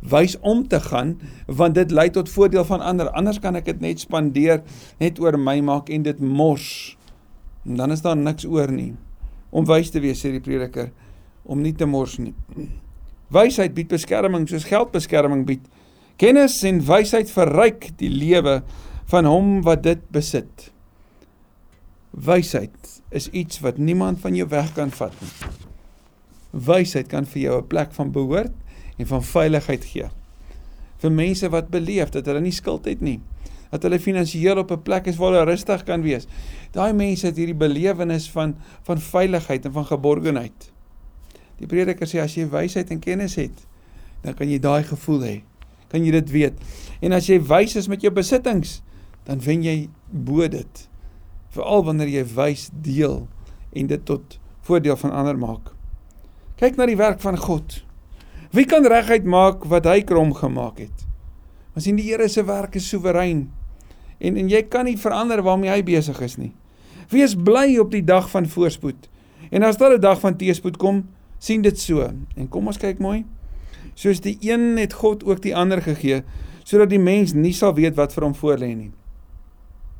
wys 0.02 0.34
om 0.40 0.64
te 0.68 0.80
gaan 0.80 1.14
want 1.46 1.74
dit 1.74 1.90
lei 1.90 2.10
tot 2.10 2.30
voordeel 2.30 2.64
van 2.64 2.80
ander. 2.80 3.10
Anders 3.10 3.38
kan 3.40 3.56
ek 3.56 3.64
dit 3.70 3.80
net 3.80 4.02
spandeer, 4.02 4.62
net 4.98 5.20
oor 5.22 5.38
my 5.38 5.60
maak 5.60 5.90
en 5.90 6.02
dit 6.02 6.20
mors. 6.20 6.96
En 7.64 7.78
dan 7.78 7.94
is 7.94 8.02
daar 8.02 8.16
niks 8.18 8.46
oor 8.46 8.70
nie. 8.72 8.92
Om 9.50 9.66
wys 9.68 9.92
te 9.94 10.00
wees 10.02 10.22
sê 10.24 10.32
die 10.34 10.42
prediker 10.42 10.90
om 11.42 11.62
nie 11.62 11.74
te 11.74 11.86
mors 11.86 12.18
nie. 12.22 12.34
Wysheid 13.32 13.74
bied 13.74 13.90
beskerming 13.90 14.46
soos 14.50 14.66
geld 14.68 14.92
beskerming 14.94 15.46
bied. 15.48 15.64
Kennis 16.20 16.60
en 16.68 16.82
wysheid 16.86 17.30
verryk 17.32 17.90
die 17.98 18.10
lewe 18.12 18.60
van 19.10 19.26
hom 19.26 19.60
wat 19.66 19.82
dit 19.86 20.02
besit. 20.14 20.68
Wysheid 22.12 23.00
is 23.10 23.28
iets 23.32 23.62
wat 23.64 23.80
niemand 23.80 24.20
van 24.20 24.36
jou 24.36 24.46
weg 24.52 24.72
kan 24.76 24.92
vat 24.92 25.14
nie. 25.20 25.32
Wysheid 26.52 27.08
kan 27.08 27.24
vir 27.24 27.42
jou 27.42 27.58
'n 27.60 27.66
plek 27.66 27.92
van 27.92 28.12
behoort 28.12 28.52
en 28.96 29.06
van 29.06 29.24
veiligheid 29.24 29.84
gee. 29.84 30.08
Vir 31.02 31.12
mense 31.12 31.48
wat 31.50 31.70
beleef 31.70 32.12
dat 32.14 32.26
hulle 32.26 32.40
nie 32.40 32.54
skuld 32.54 32.84
het 32.86 33.00
nie, 33.00 33.20
dat 33.72 33.82
hulle 33.86 33.98
finansiëel 34.00 34.60
op 34.62 34.70
'n 34.70 34.82
plek 34.82 35.06
is 35.06 35.16
waar 35.16 35.32
hulle 35.32 35.50
rustig 35.50 35.84
kan 35.84 36.02
wees. 36.02 36.26
Daai 36.72 36.92
mense 36.92 37.26
het 37.26 37.36
hierdie 37.36 37.56
belewenis 37.56 38.30
van 38.30 38.56
van 38.82 38.98
veiligheid 38.98 39.64
en 39.64 39.72
van 39.72 39.86
geborgenheid. 39.86 40.72
Die 41.58 41.66
prediker 41.66 42.06
sê 42.06 42.20
as 42.20 42.34
jy 42.34 42.48
wysheid 42.48 42.90
en 42.90 42.98
kennis 42.98 43.34
het, 43.34 43.66
dan 44.22 44.34
kan 44.34 44.48
jy 44.48 44.58
daai 44.58 44.82
gevoel 44.82 45.20
hê. 45.22 45.42
Kan 45.88 46.04
jy 46.04 46.10
dit 46.10 46.30
weet? 46.30 46.52
En 47.00 47.12
as 47.12 47.26
jy 47.26 47.40
wys 47.40 47.76
is 47.76 47.88
met 47.88 48.00
jou 48.00 48.12
besittings, 48.12 48.82
dan 49.24 49.40
wen 49.40 49.62
jy 49.62 49.88
bo 50.10 50.48
dit. 50.48 50.88
Veral 51.50 51.84
wanneer 51.84 52.08
jy 52.08 52.24
wys 52.34 52.70
deel 52.72 53.28
en 53.72 53.86
dit 53.86 54.04
tot 54.04 54.38
voordeel 54.66 54.96
van 54.96 55.10
ander 55.10 55.38
maak. 55.38 55.72
Kyk 56.56 56.76
na 56.76 56.86
die 56.86 56.96
werk 56.96 57.20
van 57.20 57.38
God. 57.38 57.82
Wie 58.52 58.66
kan 58.68 58.84
regheid 58.84 59.24
maak 59.24 59.64
wat 59.64 59.86
hy 59.88 60.02
krom 60.04 60.34
gemaak 60.36 60.82
het? 60.82 61.06
Ons 61.72 61.86
sien 61.86 61.96
die 61.96 62.10
Here 62.10 62.26
se 62.28 62.42
werk 62.44 62.74
is 62.76 62.84
soewerein. 62.90 63.46
En 64.20 64.36
en 64.36 64.50
jy 64.52 64.60
kan 64.68 64.84
nie 64.84 64.98
verander 65.00 65.40
waarmee 65.42 65.72
hy 65.72 65.80
besig 65.86 66.20
is 66.20 66.36
nie. 66.36 66.52
Wees 67.08 67.32
bly 67.32 67.78
op 67.80 67.94
die 67.94 68.04
dag 68.04 68.28
van 68.28 68.44
voorspoed. 68.44 69.08
En 69.48 69.64
as 69.64 69.80
daar 69.80 69.96
'n 69.96 70.00
dag 70.00 70.20
van 70.20 70.36
teëspoed 70.36 70.76
kom, 70.76 71.08
sien 71.38 71.62
dit 71.62 71.78
so. 71.78 72.12
En 72.36 72.48
kom 72.48 72.66
ons 72.66 72.76
kyk 72.76 72.98
mooi. 72.98 73.24
Soos 73.94 74.20
die 74.20 74.36
een 74.40 74.76
het 74.76 74.92
God 74.92 75.24
ook 75.24 75.42
die 75.42 75.56
ander 75.56 75.82
gegee, 75.82 76.22
sodat 76.64 76.90
die 76.90 76.98
mens 76.98 77.32
nie 77.32 77.52
sal 77.52 77.74
weet 77.74 77.94
wat 77.96 78.12
vir 78.12 78.24
hom 78.24 78.34
voorlê 78.34 78.76
nie. 78.76 78.92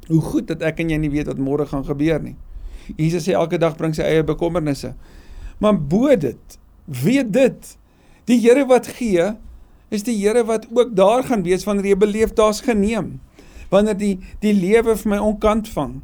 Hoe 0.09 0.21
goed 0.21 0.47
dat 0.47 0.63
ek 0.63 0.81
en 0.81 0.91
jy 0.91 0.97
nie 0.97 1.11
weet 1.11 1.27
wat 1.27 1.39
môre 1.39 1.67
gaan 1.67 1.85
gebeur 1.85 2.23
nie. 2.23 2.37
Jesus 2.97 3.29
sê 3.29 3.33
elke 3.33 3.59
dag 3.59 3.77
bring 3.77 3.95
sy 3.95 4.03
eie 4.03 4.23
bekommernisse. 4.23 4.95
Maar 5.59 5.79
bo 5.81 6.17
dit, 6.17 6.59
weet 6.87 7.33
dit, 7.33 7.79
die 8.31 8.39
Here 8.41 8.65
wat 8.71 8.87
gee, 8.99 9.33
is 9.93 10.07
die 10.07 10.17
Here 10.17 10.45
wat 10.49 10.67
ook 10.73 10.95
daar 10.97 11.25
gaan 11.27 11.45
wees 11.47 11.67
wanneer 11.69 11.93
jy 11.93 11.99
beleef 11.99 12.33
daar's 12.39 12.63
geneem. 12.65 13.19
Wanneer 13.73 13.99
die 13.99 14.17
die 14.45 14.55
lewe 14.55 14.97
vir 14.97 15.11
my 15.15 15.21
onkant 15.23 15.69
vang. 15.73 16.01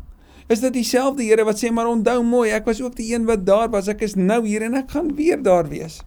Is 0.49 0.63
dit 0.65 0.73
dieselfde 0.73 1.25
Here 1.25 1.45
wat 1.45 1.61
sê 1.61 1.71
maar 1.73 1.91
onthou 1.91 2.23
mooi, 2.25 2.49
ek 2.57 2.69
was 2.69 2.81
ook 2.83 2.97
die 2.97 3.13
een 3.13 3.27
wat 3.29 3.45
daar 3.47 3.69
was, 3.73 3.89
ek 3.89 4.03
is 4.07 4.17
nou 4.17 4.41
hier 4.47 4.65
en 4.65 4.79
ek 4.81 4.91
gaan 4.97 5.13
weer 5.17 5.41
daar 5.43 5.69
wees. 5.69 6.01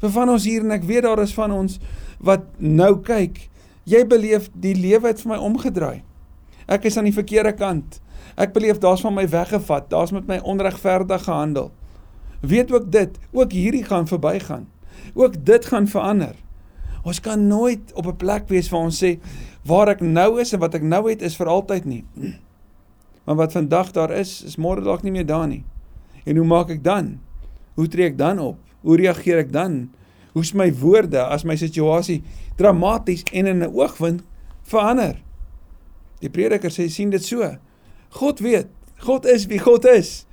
Vir 0.00 0.12
van 0.14 0.30
ons 0.32 0.46
hier 0.48 0.64
en 0.64 0.72
ek 0.76 0.86
weet 0.88 1.04
daar 1.04 1.20
is 1.22 1.34
van 1.36 1.52
ons 1.52 1.78
wat 2.24 2.46
nou 2.58 2.94
kyk, 3.04 3.44
jy 3.88 4.04
beleef 4.08 4.48
die 4.54 4.74
lewe 4.76 5.10
het 5.10 5.20
vir 5.22 5.34
my 5.34 5.40
omgedraai. 5.42 6.02
Ek 6.68 6.88
is 6.88 6.96
aan 7.00 7.08
die 7.08 7.16
verkeerde 7.16 7.54
kant. 7.56 8.00
Ek 8.38 8.52
beleef 8.54 8.80
daar's 8.82 9.02
van 9.02 9.16
my 9.16 9.24
weggevat, 9.28 9.88
daar's 9.90 10.12
met 10.14 10.28
my 10.28 10.38
onregverdig 10.44 11.24
gehandel. 11.24 11.70
Weet 12.40 12.72
ook 12.72 12.90
dit, 12.92 13.14
ook 13.32 13.52
hierdie 13.52 13.84
gaan 13.84 14.06
verbygaan. 14.06 14.68
Ook 15.14 15.44
dit 15.44 15.66
gaan 15.66 15.88
verander. 15.88 16.34
Ons 17.02 17.20
kan 17.20 17.46
nooit 17.46 17.92
op 17.94 18.06
'n 18.06 18.16
plek 18.16 18.48
wees 18.48 18.68
waar 18.68 18.80
ons 18.80 19.04
sê 19.04 19.18
waar 19.64 19.88
ek 19.88 20.00
nou 20.00 20.40
is 20.40 20.52
en 20.52 20.60
wat 20.60 20.74
ek 20.74 20.82
nou 20.82 21.10
het 21.10 21.22
is 21.22 21.36
vir 21.36 21.46
altyd 21.46 21.84
nie. 21.84 22.04
Maar 23.24 23.36
wat 23.36 23.52
vandag 23.52 23.90
daar 23.92 24.10
is, 24.10 24.42
is 24.44 24.56
môre 24.56 24.80
dalk 24.80 25.02
nie 25.02 25.12
meer 25.12 25.26
daar 25.26 25.46
nie. 25.46 25.64
En 26.24 26.36
hoe 26.36 26.46
maak 26.46 26.70
ek 26.70 26.84
dan? 26.84 27.20
Hoe 27.74 27.88
tree 27.88 28.06
ek 28.06 28.18
dan 28.18 28.38
op? 28.38 28.56
Hoe 28.80 28.96
reageer 28.96 29.38
ek 29.38 29.52
dan? 29.52 29.90
Hoe's 30.32 30.54
my 30.54 30.72
woorde 30.72 31.20
as 31.20 31.44
my 31.44 31.56
situasie 31.56 32.22
dramaties 32.56 33.22
en 33.32 33.46
in 33.46 33.62
'n 33.62 33.74
oogwink 33.74 34.20
verander? 34.62 35.20
Die 36.20 36.30
prediker 36.30 36.70
sê 36.70 36.88
sien 36.88 37.10
dit 37.10 37.24
so. 37.24 37.56
God 38.08 38.40
weet, 38.40 38.66
God 38.96 39.26
is 39.26 39.46
wie 39.46 39.58
God 39.58 39.84
is. 39.84 40.26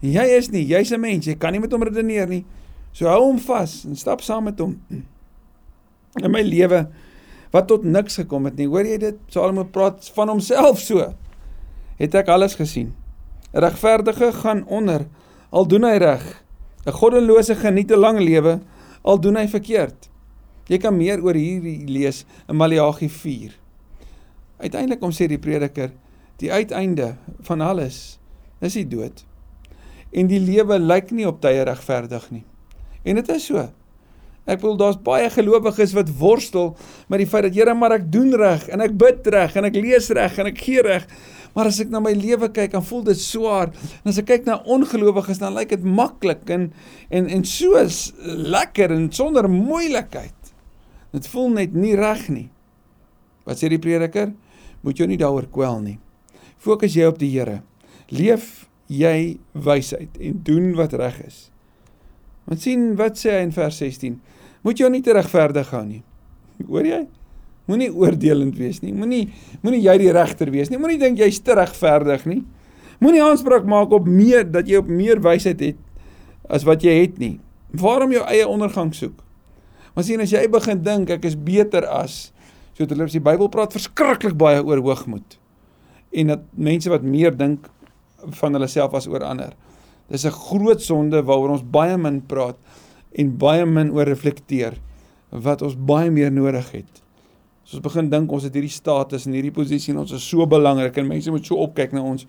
Jy 0.00 0.24
is 0.36 0.50
nie, 0.50 0.64
jy's 0.66 0.92
'n 0.92 1.00
mens, 1.00 1.26
jy 1.26 1.34
kan 1.34 1.52
nie 1.52 1.60
met 1.60 1.72
hom 1.72 1.82
redeneer 1.82 2.28
nie. 2.28 2.44
So 2.92 3.08
hou 3.08 3.22
hom 3.28 3.38
vas 3.38 3.84
en 3.84 3.96
stap 3.96 4.20
saam 4.20 4.44
met 4.44 4.58
hom. 4.58 4.76
in 6.18 6.30
my 6.30 6.42
lewe 6.42 6.86
wat 7.54 7.68
tot 7.70 7.84
niks 7.84 8.18
gekom 8.20 8.46
het 8.48 8.58
nie. 8.58 8.68
Hoor 8.70 8.86
jy 8.86 8.98
dit? 9.02 9.18
Salomo 9.30 9.66
praat 9.66 10.06
van 10.14 10.30
homself 10.30 10.80
so. 10.82 11.12
Het 12.00 12.14
ek 12.14 12.30
alles 12.30 12.54
gesien. 12.58 12.94
'n 13.52 13.60
Regverdige 13.66 14.32
gaan 14.32 14.66
onder 14.66 15.06
al 15.50 15.66
doen 15.66 15.84
hy 15.84 15.96
reg. 15.98 16.44
'n 16.86 16.92
Goddelose 16.92 17.54
geniet 17.54 17.90
'n 17.90 17.98
lang 17.98 18.18
lewe 18.18 18.60
al 19.02 19.20
doen 19.20 19.36
hy 19.36 19.48
verkeerd. 19.48 20.08
Jy 20.66 20.78
kan 20.78 20.96
meer 20.96 21.22
oor 21.22 21.34
hierdie 21.34 21.86
lees 21.86 22.24
in 22.48 22.56
Maleagi 22.56 23.08
4. 23.08 23.50
Uiteindelik 24.58 25.00
kom 25.00 25.10
sê 25.10 25.26
die 25.26 25.38
prediker, 25.38 25.90
die 26.36 26.52
uiteinde 26.52 27.16
van 27.42 27.60
alles 27.60 28.18
is 28.60 28.72
die 28.72 28.86
dood. 28.86 29.24
En 30.12 30.26
die 30.26 30.40
lewe 30.40 30.78
lyk 30.78 31.10
nie 31.10 31.26
op 31.26 31.40
tye 31.40 31.64
regverdig 31.64 32.30
nie. 32.30 32.44
En 33.02 33.20
dit 33.20 33.28
is 33.34 33.46
so. 33.50 33.68
Ek 34.50 34.58
bedoel 34.62 34.78
daar's 34.80 34.98
baie 35.04 35.28
gelowiges 35.30 35.92
wat 35.94 36.08
worstel 36.18 36.72
met 37.12 37.20
die 37.22 37.28
feit 37.28 37.46
dat 37.46 37.54
Here 37.54 37.74
maar 37.76 37.94
ek 37.98 38.08
doen 38.12 38.32
reg 38.34 38.66
en 38.72 38.82
ek 38.82 38.96
bid 38.98 39.28
reg 39.30 39.54
en 39.56 39.68
ek 39.68 39.76
lees 39.78 40.08
reg 40.16 40.38
en 40.40 40.48
ek 40.50 40.58
gee 40.64 40.82
reg. 40.82 41.06
Maar 41.54 41.70
as 41.70 41.80
ek 41.82 41.90
na 41.90 41.98
my 42.02 42.12
lewe 42.14 42.46
kyk, 42.54 42.70
dan 42.76 42.84
voel 42.86 43.02
dit 43.08 43.18
swaar. 43.18 43.72
En 44.02 44.12
as 44.12 44.20
ek 44.22 44.28
kyk 44.28 44.46
na 44.46 44.60
ongelowiges, 44.70 45.40
dan 45.42 45.56
lyk 45.56 45.72
dit 45.74 45.86
maklik 45.86 46.46
en 46.50 46.68
en 47.10 47.26
en 47.26 47.44
so 47.46 47.80
lekker 48.22 48.94
en 48.94 49.08
sonder 49.14 49.50
moeilikheid. 49.50 50.52
Dit 51.10 51.26
voel 51.32 51.50
net 51.58 51.74
nie 51.74 51.96
reg 51.98 52.28
nie. 52.30 52.48
Wat 53.46 53.58
sê 53.58 53.70
die 53.72 53.82
prediker? 53.82 54.30
Moet 54.86 55.02
jou 55.02 55.08
nie 55.10 55.18
daaroor 55.20 55.50
kwel 55.50 55.82
nie. 55.82 55.98
Fokus 56.60 56.94
jy 56.94 57.08
op 57.10 57.18
die 57.18 57.32
Here. 57.34 57.60
Leef 58.14 58.68
jy 58.90 59.38
wysheid 59.54 60.18
en 60.18 60.42
doen 60.46 60.72
wat 60.78 60.94
reg 60.98 61.18
is. 61.26 61.49
Want 62.50 62.60
sien 62.66 62.90
wat 62.98 63.18
sê 63.20 63.38
hy 63.38 63.46
in 63.46 63.54
vers 63.54 63.78
16? 63.78 64.18
moet 64.66 64.80
jou 64.80 64.90
nie 64.92 65.02
te 65.04 65.14
regverdig 65.16 65.72
hou 65.74 65.82
nie. 65.86 66.02
Hoor 66.70 66.86
jy? 66.86 67.00
Moenie 67.70 67.90
oordelend 67.94 68.56
wees 68.58 68.80
nie. 68.82 68.92
Moenie 68.96 69.28
moenie 69.62 69.82
jy 69.84 69.96
die 70.02 70.14
regter 70.14 70.50
wees 70.52 70.72
nie. 70.72 70.80
Moenie 70.80 70.98
dink 71.00 71.20
jy's 71.20 71.38
te 71.44 71.54
regverdig 71.56 72.26
nie. 72.28 72.42
Moenie 73.00 73.22
aanspraak 73.24 73.68
maak 73.68 73.94
op 73.96 74.08
meer 74.08 74.44
dat 74.48 74.68
jy 74.68 74.80
op 74.82 74.90
meer 74.90 75.22
wysheid 75.24 75.62
het 75.64 75.78
as 76.50 76.66
wat 76.66 76.84
jy 76.84 76.96
het 76.98 77.20
nie. 77.22 77.38
Waarom 77.78 78.12
jou 78.12 78.24
eie 78.26 78.48
ondergang 78.48 78.90
soek? 78.96 79.14
Maar 79.94 80.06
sien 80.06 80.22
as 80.22 80.32
jy 80.34 80.42
begin 80.50 80.82
dink 80.82 81.12
ek 81.14 81.24
is 81.28 81.36
beter 81.38 81.86
as 81.86 82.32
so 82.74 82.86
terloops 82.88 83.14
die 83.14 83.22
Bybel 83.22 83.50
praat 83.52 83.74
verskriklik 83.76 84.36
baie 84.40 84.60
oor 84.64 84.82
hoogmoed. 84.82 85.38
En 86.10 86.34
dat 86.34 86.44
mense 86.58 86.90
wat 86.90 87.06
meer 87.06 87.32
dink 87.36 87.68
van 88.40 88.56
hulle 88.56 88.68
self 88.68 88.96
as 88.98 89.06
oor 89.08 89.22
ander. 89.24 89.54
Dis 90.10 90.26
'n 90.26 90.34
groot 90.34 90.82
sonde 90.82 91.22
waaroor 91.22 91.56
ons 91.56 91.70
baie 91.70 91.96
min 91.96 92.20
praat 92.20 92.56
en 93.14 93.36
baie 93.36 93.66
min 93.66 93.90
oor 93.90 94.06
reflekteer 94.06 94.74
wat 95.30 95.62
ons 95.62 95.76
baie 95.76 96.10
meer 96.10 96.32
nodig 96.32 96.70
het. 96.70 97.02
As 97.64 97.74
ons 97.78 97.82
begin 97.82 98.10
dink 98.10 98.32
ons 98.32 98.42
het 98.42 98.54
hierdie 98.54 98.72
status 98.72 99.26
en 99.26 99.32
hierdie 99.32 99.54
posisie 99.54 99.92
en 99.94 100.00
ons 100.02 100.12
is 100.12 100.28
so 100.28 100.46
belangrik 100.46 100.96
en 100.98 101.06
mense 101.06 101.30
moet 101.30 101.46
so 101.46 101.54
opkyk 101.62 101.92
na 101.92 102.02
ons. 102.02 102.26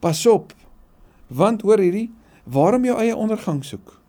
Pas 0.00 0.26
op. 0.26 0.52
Want 1.28 1.62
hoor 1.62 1.78
hierdie, 1.78 2.10
waarom 2.44 2.84
jou 2.84 2.96
eie 2.98 3.16
ondergang 3.16 3.64
soek? 3.64 4.00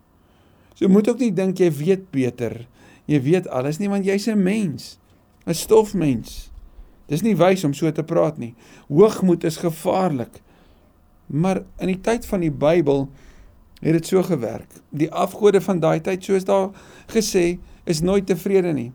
So 0.74 0.88
moet 0.88 1.08
ook 1.08 1.20
nie 1.22 1.30
dink 1.30 1.60
jy 1.62 1.70
weet 1.70 2.10
beter. 2.10 2.66
Jy 3.06 3.20
weet 3.22 3.46
alles 3.48 3.78
nie 3.78 3.88
want 3.88 4.04
jy's 4.04 4.26
'n 4.26 4.42
mens. 4.42 4.98
'n 5.46 5.54
Stofmens. 5.54 6.50
Dis 7.06 7.22
nie 7.22 7.36
wys 7.36 7.64
om 7.64 7.74
so 7.74 7.90
te 7.90 8.02
praat 8.02 8.38
nie. 8.38 8.54
Hoogmoed 8.88 9.44
is 9.44 9.56
gevaarlik. 9.56 10.42
Maar 11.26 11.62
in 11.80 11.92
die 11.92 12.00
tyd 12.00 12.26
van 12.26 12.42
die 12.44 12.52
Bybel 12.52 13.06
het 13.82 13.98
dit 13.98 14.06
so 14.06 14.22
gewerk. 14.22 14.80
Die 14.90 15.10
afgode 15.10 15.60
van 15.60 15.80
daai 15.82 16.00
tyd, 16.00 16.24
soos 16.24 16.46
daar 16.46 16.70
gesê, 17.10 17.58
is 17.84 18.02
nooit 18.02 18.26
tevrede 18.26 18.72
nie. 18.72 18.90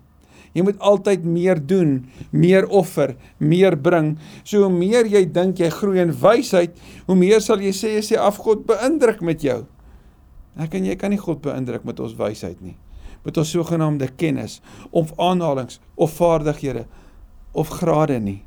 Jy 0.55 0.63
moet 0.65 0.79
altyd 0.81 1.25
meer 1.27 1.59
doen, 1.59 2.07
meer 2.31 2.65
offer, 2.73 3.13
meer 3.37 3.75
bring. 3.77 4.15
So 4.47 4.63
hoe 4.63 4.73
meer 4.73 5.05
jy 5.09 5.25
dink 5.29 5.59
jy 5.61 5.69
groei 5.73 6.01
in 6.01 6.13
wysheid, 6.17 6.77
hoe 7.05 7.17
meer 7.19 7.43
sal 7.43 7.61
jy 7.61 7.73
sê 7.75 7.97
as 7.99 8.09
jy 8.09 8.21
afgod 8.21 8.63
beïndruk 8.69 9.21
met 9.25 9.43
jou. 9.45 9.65
Ek 10.57 10.73
en 10.79 10.87
jy 10.87 10.95
kan 10.97 11.13
nie 11.13 11.21
God 11.21 11.43
beïndruk 11.43 11.85
met 11.85 11.99
ons 12.01 12.15
wysheid 12.17 12.61
nie. 12.63 12.77
Met 13.27 13.37
ons 13.37 13.51
sogenaamde 13.53 14.07
kennis 14.17 14.61
of 14.89 15.11
aanhalings 15.21 15.81
of 15.95 16.15
vaardighede 16.17 16.87
of 17.53 17.69
grade 17.81 18.17
nie. 18.23 18.41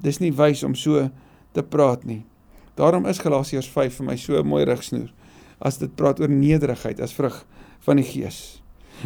Dis 0.00 0.20
nie 0.22 0.32
wys 0.32 0.62
om 0.64 0.76
so 0.76 1.08
te 1.56 1.64
praat 1.64 2.04
nie. 2.08 2.22
Daarom 2.76 3.06
is 3.06 3.18
Galasiërs 3.18 3.68
5 3.72 4.00
vir 4.00 4.06
my 4.06 4.16
so 4.16 4.38
'n 4.38 4.46
mooi 4.46 4.64
rigsnoer 4.64 5.12
as 5.58 5.78
dit 5.78 5.94
praat 5.96 6.20
oor 6.20 6.28
nederigheid 6.28 7.00
as 7.00 7.12
vrug 7.12 7.44
van 7.80 7.96
die 7.96 8.04
Gees. 8.04 8.62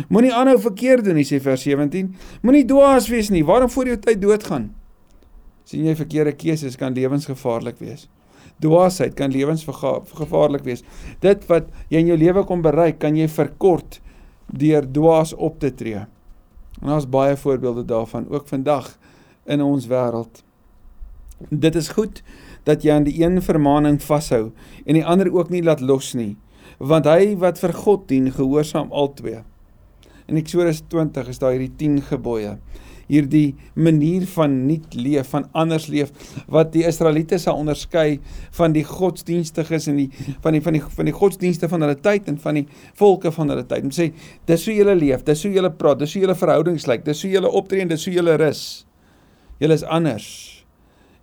Moenie 0.09 0.35
aanhou 0.35 0.59
verkeerd 0.59 1.05
doen 1.05 1.15
nie 1.15 1.25
sê 1.25 1.41
vers 1.41 1.63
17. 1.63 2.15
Moenie 2.43 2.65
dwaas 2.65 3.09
wees 3.09 3.31
nie. 3.31 3.45
Waarom 3.45 3.71
voor 3.71 3.87
jou 3.87 3.97
tyd 3.97 4.23
doodgaan? 4.23 4.75
sien 5.71 5.87
jy 5.87 5.95
verkeerde 5.95 6.35
keuses 6.35 6.77
kan 6.77 6.95
lewensgevaarlik 6.97 7.79
wees. 7.79 8.09
Dwaasheid 8.61 9.15
kan 9.15 9.31
lewensgevaarlik 9.31 10.65
wees. 10.67 10.83
Dit 11.23 11.47
wat 11.49 11.71
jy 11.93 12.03
in 12.03 12.11
jou 12.11 12.19
lewe 12.19 12.45
kom 12.49 12.65
bereik, 12.65 12.99
kan 12.99 13.17
jy 13.17 13.29
verkort 13.31 14.01
deur 14.51 14.87
dwaas 14.91 15.33
op 15.37 15.61
te 15.63 15.71
tree. 15.71 16.03
En 16.81 16.91
daar's 16.91 17.07
baie 17.09 17.37
voorbeelde 17.39 17.85
daarvan 17.87 18.27
ook 18.29 18.49
vandag 18.51 18.97
in 19.47 19.63
ons 19.63 19.87
wêreld. 19.87 20.43
Dit 21.49 21.79
is 21.79 21.93
goed 21.97 22.23
dat 22.71 22.87
jy 22.87 22.95
aan 22.95 23.09
die 23.09 23.19
een 23.19 23.41
vermaaning 23.43 23.99
vashou 24.03 24.51
en 24.87 24.97
die 24.97 25.07
ander 25.07 25.31
ook 25.35 25.51
nie 25.51 25.65
laat 25.67 25.83
los 25.83 26.15
nie, 26.15 26.37
want 26.79 27.09
hy 27.11 27.35
wat 27.41 27.61
vir 27.61 27.75
God 27.77 28.07
dien, 28.09 28.31
gehoorsaam 28.33 28.93
albei. 28.97 29.43
In 30.31 30.39
Eksodus 30.39 30.85
20 30.89 31.29
is 31.33 31.41
daar 31.43 31.57
hierdie 31.57 31.73
10 31.77 31.99
gebooie. 32.07 32.55
Hierdie 33.11 33.57
manier 33.75 34.23
van 34.37 34.53
nuut 34.69 34.95
leef, 34.95 35.33
van 35.33 35.49
anders 35.59 35.89
leef 35.91 36.13
wat 36.47 36.71
die 36.71 36.85
Israeliete 36.87 37.41
sal 37.43 37.59
onderskei 37.59 38.21
van 38.55 38.77
die 38.77 38.85
godsdienstiges 38.87 39.89
en 39.91 39.99
die 39.99 40.07
van 40.45 40.55
die 40.55 40.63
van 40.63 40.79
die 40.79 40.83
van 40.85 41.11
die 41.11 41.17
godsdienste 41.17 41.67
van 41.73 41.83
hulle 41.83 41.99
tyd 41.99 42.31
en 42.31 42.39
van 42.39 42.61
die 42.61 42.65
volke 43.01 43.35
van 43.35 43.51
hulle 43.51 43.67
tyd. 43.67 43.91
Om 43.91 43.97
sê, 43.97 44.13
dis 44.47 44.69
hoe 44.71 44.79
julle 44.79 44.95
leef, 44.95 45.27
dis 45.27 45.43
hoe 45.43 45.53
julle 45.59 45.73
praat, 45.75 45.99
dis 46.05 46.15
hoe 46.15 46.23
julle 46.23 46.39
verhoudings 46.39 46.87
lyk, 46.87 47.03
dis 47.09 47.27
hoe 47.27 47.35
julle 47.35 47.51
optree 47.51 47.83
en 47.83 47.91
dis 47.91 48.07
hoe 48.07 48.15
julle 48.15 48.39
rus. 48.39 48.65
Julle 49.59 49.75
is 49.75 49.85
anders. 49.85 50.60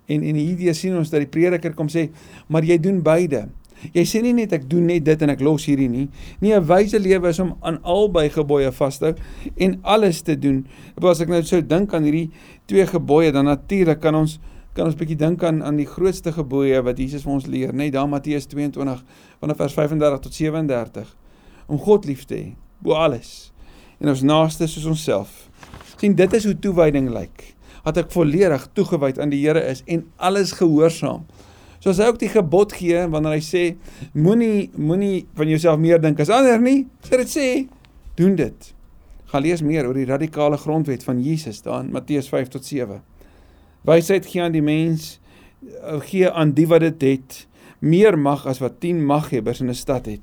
En 0.08 0.24
en 0.24 0.40
hierdie 0.40 0.72
sien 0.74 0.96
ons 0.96 1.10
dat 1.12 1.20
die 1.20 1.30
prediker 1.30 1.74
kom 1.76 1.90
sê, 1.92 2.08
maar 2.48 2.64
jy 2.64 2.78
doen 2.80 3.02
beide. 3.04 3.46
Jy 3.94 4.04
sê 4.10 4.22
nie 4.24 4.34
net 4.34 4.52
ek 4.56 4.64
doen 4.70 4.88
net 4.90 5.04
dit 5.06 5.22
en 5.22 5.30
ek 5.30 5.42
los 5.44 5.68
hierdie 5.68 5.88
nie. 5.88 6.08
Nee, 6.40 6.54
'n 6.56 6.66
wyse 6.66 6.98
lewe 6.98 7.28
is 7.28 7.38
om 7.38 7.56
aan 7.62 7.78
albei 7.82 8.28
gebooie 8.28 8.72
vas 8.72 8.98
te 8.98 9.04
hou 9.04 9.14
en 9.56 9.78
alles 9.82 10.22
te 10.22 10.34
doen. 10.38 10.66
As 11.02 11.20
ek 11.20 11.28
nou 11.28 11.42
sou 11.42 11.60
dink 11.62 11.94
aan 11.94 12.02
hierdie 12.02 12.30
twee 12.66 12.86
gebooie, 12.86 13.32
dan 13.32 13.44
natuurlik 13.44 14.00
kan 14.00 14.14
ons 14.14 14.38
kan 14.74 14.86
ons 14.86 14.94
bietjie 14.94 15.16
dink 15.16 15.42
aan 15.42 15.62
aan 15.62 15.76
die 15.76 15.86
grootste 15.86 16.32
gebooie 16.32 16.82
wat 16.82 16.98
Jesus 16.98 17.24
vir 17.24 17.32
ons 17.32 17.46
leer, 17.46 17.72
net 17.74 17.92
daar 17.92 18.08
Matteus 18.08 18.46
22 18.46 19.02
vanaf 19.40 19.56
vers 19.56 19.74
35 19.74 20.20
tot 20.20 20.34
37 20.34 21.16
om 21.66 21.78
God 21.78 22.04
lief 22.04 22.24
te 22.24 22.34
hê 22.34 22.54
bo 22.78 22.94
alles 22.94 23.52
en 23.98 24.08
ons 24.08 24.22
naaste 24.22 24.68
soos 24.70 24.86
onsself. 24.86 25.50
sien 25.98 26.14
dit 26.14 26.32
is 26.32 26.44
hoe 26.44 26.54
toewyding 26.54 27.10
lyk. 27.10 27.57
Dat 27.88 28.04
ek 28.04 28.10
volledig 28.12 28.66
toegewyd 28.76 29.18
aan 29.18 29.30
die 29.32 29.40
Here 29.40 29.62
is 29.64 29.80
en 29.88 30.04
alles 30.16 30.52
gehoorsaam. 30.58 31.24
So 31.78 31.92
as 31.94 32.00
hy 32.02 32.08
ook 32.10 32.18
die 32.20 32.28
gebod 32.28 32.74
gee 32.76 33.06
wanneer 33.08 33.38
hy 33.38 33.44
sê 33.44 33.62
moenie 34.12 34.68
moenie 34.76 35.26
van 35.38 35.48
jouself 35.48 35.80
meer 35.80 36.02
dink 36.02 36.20
as 36.20 36.32
ander 36.34 36.58
nie, 36.60 36.82
sê 37.06 37.22
dit 37.22 37.32
sê 37.32 37.46
doen 38.18 38.34
dit. 38.36 38.72
Gaan 39.32 39.44
lees 39.44 39.62
meer 39.64 39.88
oor 39.88 39.96
die 39.96 40.08
radikale 40.08 40.58
grondwet 40.60 41.06
van 41.06 41.22
Jesus 41.22 41.62
daar 41.64 41.84
in 41.84 41.92
Matteus 41.94 42.28
5 42.28 42.52
tot 42.58 42.66
7. 42.66 43.00
Wysheid 43.88 44.28
gee 44.28 44.42
aan 44.44 44.56
die 44.56 44.64
mens 44.64 45.16
gee 46.10 46.28
aan 46.28 46.52
die 46.54 46.66
wat 46.68 46.84
dit 46.84 47.06
het 47.06 47.44
meer 47.80 48.18
mag 48.18 48.44
as 48.50 48.60
wat 48.60 48.80
10 48.82 49.00
maghebbers 49.06 49.62
in 49.62 49.70
'n 49.70 49.74
stad 49.74 50.06
het 50.06 50.20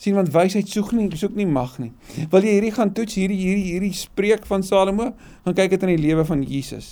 sien 0.00 0.16
want 0.16 0.30
wysheid 0.32 0.68
soek 0.72 0.94
nie 0.96 1.10
soek 1.18 1.34
nie 1.36 1.46
mag 1.48 1.74
nie. 1.80 1.90
Wil 2.32 2.46
jy 2.46 2.54
hierdie 2.56 2.72
gaan 2.72 2.92
toets 2.96 3.18
hierdie 3.20 3.36
hierdie 3.36 3.74
hierdie 3.74 3.92
spreek 3.96 4.46
van 4.48 4.64
Salomo? 4.64 5.10
Gaan 5.44 5.56
kyk 5.58 5.74
dit 5.74 5.84
in 5.84 5.92
die 5.92 6.00
lewe 6.06 6.24
van 6.24 6.44
Jesus. 6.46 6.88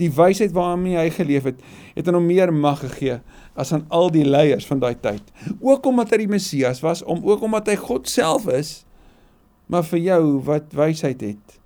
Die 0.00 0.08
wysheid 0.16 0.54
waarmee 0.56 0.96
hy 0.96 1.10
geleef 1.12 1.50
het, 1.50 1.60
het 1.98 2.08
aan 2.08 2.16
hom 2.16 2.28
meer 2.30 2.52
mag 2.54 2.80
gegee 2.86 3.20
as 3.56 3.74
aan 3.76 3.84
al 3.92 4.08
die 4.12 4.24
leiers 4.24 4.64
van 4.68 4.80
daai 4.80 4.96
tyd. 5.04 5.22
Ook 5.60 5.84
omdat 5.92 6.14
hy 6.14 6.22
die 6.24 6.32
Messias 6.32 6.80
was, 6.84 7.04
om 7.04 7.20
ook 7.28 7.44
omdat 7.44 7.68
hy 7.72 7.76
God 7.80 8.08
self 8.08 8.48
is, 8.48 8.74
maar 9.68 9.84
vir 9.92 10.00
jou 10.06 10.20
wat 10.48 10.72
wysheid 10.76 11.20
het. 11.24 11.56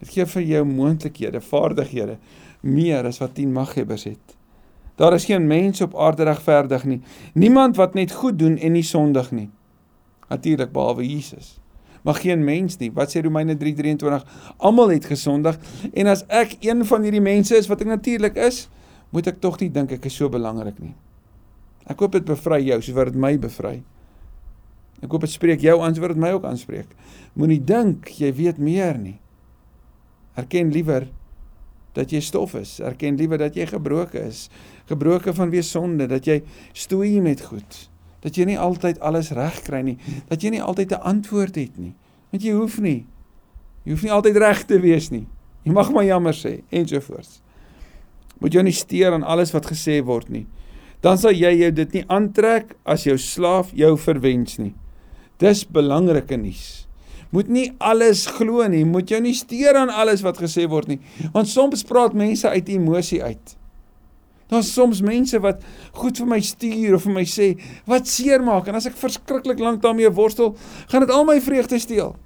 Dit 0.00 0.14
gee 0.14 0.30
vir 0.30 0.48
jou 0.54 0.64
moontlikhede, 0.66 1.42
vaardighede 1.42 2.20
meer 2.62 3.06
as 3.08 3.18
wat 3.22 3.34
10 3.38 3.50
maghebbers 3.54 4.06
het. 4.06 4.36
Daar 5.00 5.16
is 5.16 5.26
geen 5.26 5.46
mens 5.48 5.80
op 5.82 5.96
aarde 5.96 6.26
regverdig 6.28 6.84
nie. 6.86 7.00
Niemand 7.34 7.80
wat 7.80 7.96
net 7.98 8.12
goed 8.12 8.38
doen 8.38 8.58
en 8.60 8.78
nie 8.78 8.86
sondig 8.86 9.32
nie 9.34 9.48
natuurlik 10.30 10.72
behalwe 10.72 11.06
Jesus. 11.06 11.58
Maar 12.06 12.14
geen 12.22 12.44
mens 12.44 12.78
nie. 12.80 12.88
Wat 12.96 13.12
sê 13.12 13.20
Romeine 13.22 13.56
3:23? 13.60 14.24
Almal 14.56 14.94
het 14.96 15.04
gesondig 15.04 15.58
en 15.92 16.06
as 16.06 16.24
ek 16.28 16.56
een 16.64 16.84
van 16.86 17.02
hierdie 17.04 17.24
mense 17.24 17.56
is 17.56 17.68
wat 17.68 17.80
ek 17.84 17.92
natuurlik 17.92 18.36
is, 18.40 18.68
moet 19.10 19.26
ek 19.26 19.40
tog 19.40 19.58
nie 19.60 19.70
dink 19.70 19.92
ek 19.92 20.06
is 20.08 20.16
so 20.16 20.28
belangrik 20.32 20.78
nie. 20.80 20.94
Ek 21.90 21.98
hoop 21.98 22.12
dit 22.12 22.24
bevry 22.24 22.62
jou 22.64 22.80
soos 22.80 22.96
wat 22.96 23.12
dit 23.12 23.20
my 23.20 23.34
bevry. 23.38 23.80
Ek 25.00 25.10
hoop 25.10 25.24
dit 25.24 25.32
spreek 25.32 25.62
jou 25.64 25.80
aan 25.80 25.94
soos 25.94 26.04
wat 26.04 26.14
dit 26.14 26.22
my 26.22 26.32
ook 26.36 26.44
aanspreek. 26.44 26.88
Moenie 27.34 27.60
dink 27.60 28.12
jy 28.20 28.32
weet 28.36 28.58
meer 28.58 28.98
nie. 28.98 29.18
Erken 30.38 30.70
liewer 30.72 31.08
dat 31.96 32.12
jy 32.12 32.20
stof 32.22 32.54
is. 32.54 32.78
Erken 32.84 33.18
liewer 33.18 33.40
dat 33.40 33.56
jy 33.58 33.66
gebroken 33.66 34.28
is. 34.30 34.48
Gebroken 34.90 35.34
vanweë 35.34 35.64
sonde, 35.66 36.06
dat 36.10 36.26
jy 36.26 36.40
stoei 36.72 37.18
met 37.20 37.42
goed. 37.50 37.86
Dat 38.20 38.36
jy 38.36 38.44
nie 38.50 38.58
altyd 38.58 39.00
alles 39.00 39.30
reg 39.36 39.62
kry 39.64 39.80
nie, 39.82 39.96
dat 40.28 40.42
jy 40.42 40.50
nie 40.50 40.62
altyd 40.62 40.92
'n 40.92 41.02
antwoord 41.02 41.54
het 41.54 41.78
nie. 41.78 41.94
Want 42.30 42.42
jy 42.42 42.52
hoef 42.52 42.78
nie. 42.80 43.06
Jy 43.84 43.92
hoef 43.92 44.02
nie 44.02 44.12
altyd 44.12 44.36
reg 44.36 44.64
te 44.66 44.80
wees 44.80 45.10
nie. 45.10 45.26
Jy 45.64 45.72
mag 45.72 45.92
maar 45.92 46.04
jammer 46.04 46.34
sê 46.34 46.62
ensovoorts. 46.70 47.42
Moet 48.40 48.52
jou 48.52 48.62
nie 48.62 48.72
steur 48.72 49.12
aan 49.12 49.22
alles 49.22 49.52
wat 49.52 49.66
gesê 49.66 50.04
word 50.04 50.28
nie. 50.30 50.46
Dan 51.00 51.18
sal 51.18 51.32
jy 51.32 51.56
jou 51.56 51.70
dit 51.70 51.92
nie 51.92 52.04
aantrek 52.08 52.76
as 52.84 53.04
jou 53.04 53.16
slaaf 53.18 53.72
jou 53.72 53.96
verwens 53.96 54.58
nie. 54.58 54.74
Dis 55.38 55.64
belangrike 55.64 56.36
nuus 56.36 56.90
moet 57.30 57.50
nie 57.50 57.68
alles 57.78 58.24
glo 58.38 58.66
nie, 58.70 58.84
moet 58.86 59.10
jou 59.10 59.20
nie 59.22 59.36
steur 59.38 59.78
aan 59.78 59.92
alles 59.94 60.24
wat 60.26 60.40
gesê 60.42 60.66
word 60.70 60.90
nie, 60.90 60.98
want 61.34 61.50
soms 61.50 61.84
praat 61.86 62.16
mense 62.18 62.48
uit 62.48 62.70
emosie 62.74 63.22
uit. 63.22 63.56
Daar's 64.50 64.72
soms 64.74 65.00
mense 65.06 65.38
wat 65.42 65.62
goed 65.94 66.18
vir 66.18 66.26
my 66.26 66.40
stuur 66.42 66.96
of 66.96 67.04
vir 67.06 67.14
my 67.14 67.24
sê 67.28 67.52
wat 67.90 68.10
seermaak 68.10 68.68
en 68.68 68.78
as 68.80 68.88
ek 68.90 68.98
verskriklik 68.98 69.62
lank 69.62 69.82
daarmee 69.84 70.10
worstel, 70.10 70.56
gaan 70.90 71.06
dit 71.06 71.14
al 71.14 71.24
my 71.28 71.38
vreugde 71.40 71.78
steel. 71.78 72.16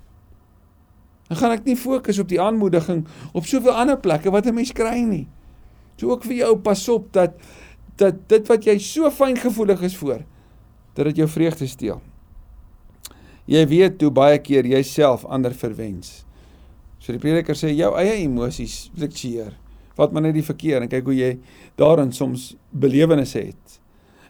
Dan 1.29 1.41
gaan 1.41 1.57
ek 1.57 1.67
nie 1.69 1.77
fokus 1.77 2.21
op 2.21 2.29
die 2.33 2.41
aanmoediging 2.41 3.05
op 3.33 3.49
soveel 3.49 3.77
ander 3.77 4.01
plekke 4.01 4.33
wat 4.33 4.47
'n 4.47 4.55
mens 4.55 4.73
kry 4.73 5.05
nie. 5.05 5.29
So 5.97 6.11
ook 6.11 6.25
vir 6.25 6.37
jou 6.37 6.57
pas 6.57 6.89
op 6.89 7.13
dat 7.13 7.37
dat 7.97 8.29
dit 8.29 8.49
wat 8.49 8.65
jy 8.65 8.79
so 8.79 9.11
fyn 9.11 9.37
gevoelig 9.37 9.83
is 9.83 9.97
voor 9.97 10.25
dat 10.95 11.05
dit 11.05 11.17
jou 11.17 11.29
vreugde 11.29 11.67
steel. 11.67 12.01
Jy 13.47 13.67
weet 13.69 14.01
hoe 14.03 14.11
baie 14.11 14.39
keer 14.39 14.67
jy 14.67 14.83
self 14.83 15.25
ander 15.25 15.55
verwens. 15.55 16.25
So 16.99 17.13
die 17.13 17.21
prediker 17.21 17.55
sê 17.55 17.69
jou 17.75 17.93
eie 18.01 18.23
emosies 18.23 18.91
fluktueer. 18.97 19.53
Vat 19.99 20.13
maar 20.13 20.23
net 20.27 20.35
die 20.35 20.47
verkeer 20.47 20.83
en 20.83 20.91
kyk 20.91 21.07
hoe 21.07 21.17
jy 21.17 21.31
daarin 21.79 22.13
soms 22.13 22.55
belewennisse 22.71 23.39
het. 23.39 23.81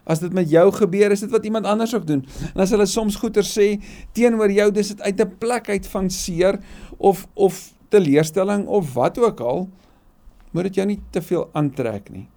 As 0.05 0.21
dit 0.21 0.33
met 0.37 0.49
jou 0.49 0.67
gebeur, 0.71 1.11
is 1.11 1.23
dit 1.25 1.31
wat 1.33 1.45
iemand 1.45 1.65
anders 1.65 1.95
ook 1.95 2.05
doen. 2.05 2.21
En 2.53 2.61
as 2.61 2.73
hulle 2.75 2.85
soms 2.85 3.17
goeie 3.17 3.41
sê 3.41 3.71
teenoor 4.13 4.53
jou, 4.53 4.69
dis 4.71 4.93
dit 4.93 5.01
uit 5.01 5.21
'n 5.21 5.37
plek 5.39 5.69
uit 5.69 5.87
van 5.87 6.09
seer 6.09 6.59
of 6.97 7.27
of 7.33 7.73
teleurstelling 7.89 8.67
of 8.67 8.93
wat 8.93 9.17
ook 9.17 9.39
al, 9.39 9.69
moet 10.51 10.63
dit 10.63 10.75
jou 10.75 10.87
nie 10.87 11.01
te 11.11 11.21
veel 11.21 11.49
aantrek 11.53 12.09
nie. 12.09 12.27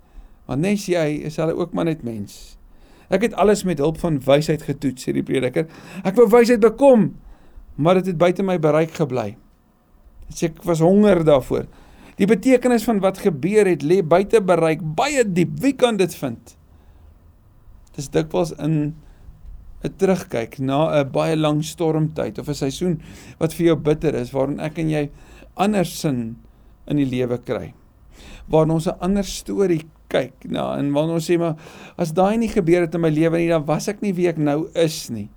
Want 0.47 0.61
nes 0.61 0.87
jy 0.87 1.21
is 1.29 1.37
hulle 1.37 1.55
ook 1.55 1.73
maar 1.73 1.85
net 1.85 2.03
mens. 2.03 2.59
Ek 3.09 3.23
het 3.23 3.35
alles 3.35 3.65
met 3.65 3.79
hulp 3.79 3.99
van 3.99 4.21
wysheid 4.21 4.63
getoets, 4.63 5.05
sê 5.05 5.13
die 5.13 5.23
prediker. 5.23 5.67
Ek 6.05 6.17
wou 6.17 6.29
wysheid 6.29 6.61
bekom, 6.61 7.15
maar 7.77 7.95
dit 7.95 8.07
het, 8.07 8.15
het 8.15 8.19
buite 8.21 8.43
my 8.43 8.59
bereik 8.59 8.91
gebly. 8.91 9.37
Ek 10.43 10.63
was 10.65 10.81
honger 10.85 11.25
daarvoor. 11.25 11.67
Die 12.19 12.27
betekenis 12.27 12.87
van 12.87 12.99
wat 13.03 13.21
gebeur 13.23 13.69
het 13.71 13.85
lê 13.87 14.01
buite 14.03 14.41
bereik, 14.43 14.83
baie 14.83 15.23
diep. 15.23 15.59
Wie 15.63 15.75
kan 15.79 15.99
dit 16.01 16.15
vind? 16.19 16.57
Dis 17.95 18.11
dikwels 18.11 18.53
in 18.59 18.95
'n 19.85 19.95
terugkyk 19.97 20.59
na 20.59 20.91
'n 20.91 21.11
baie 21.13 21.37
lang 21.37 21.63
stormtyd 21.63 22.39
of 22.39 22.49
'n 22.49 22.55
seisoen 22.55 23.01
wat 23.39 23.55
vir 23.55 23.67
jou 23.67 23.77
bitter 23.77 24.15
is 24.15 24.33
waarin 24.33 24.61
ek 24.61 24.79
en 24.79 24.91
jy 24.91 25.11
anders 25.57 26.01
sin 26.01 26.37
in 26.87 26.97
die 26.97 27.07
lewe 27.07 27.39
kry. 27.39 27.75
Waar 28.49 28.71
ons 28.71 28.89
'n 28.89 28.99
ander 29.01 29.25
storie 29.25 29.87
kyk 30.09 30.51
na 30.51 30.61
nou, 30.61 30.79
en 30.79 30.93
wanneer 30.93 31.15
ons 31.15 31.31
sê 31.31 31.39
maar 31.39 31.57
as 31.97 32.13
daai 32.13 32.37
nie 32.39 32.49
gebeur 32.49 32.81
het 32.81 32.95
in 32.95 33.01
my 33.01 33.11
lewe 33.11 33.39
nie 33.39 33.49
dan 33.49 33.65
was 33.65 33.89
ek 33.89 34.03
nie 34.03 34.13
wie 34.13 34.29
ek 34.29 34.39
nou 34.39 34.69
is 34.75 35.11
nie. 35.11 35.29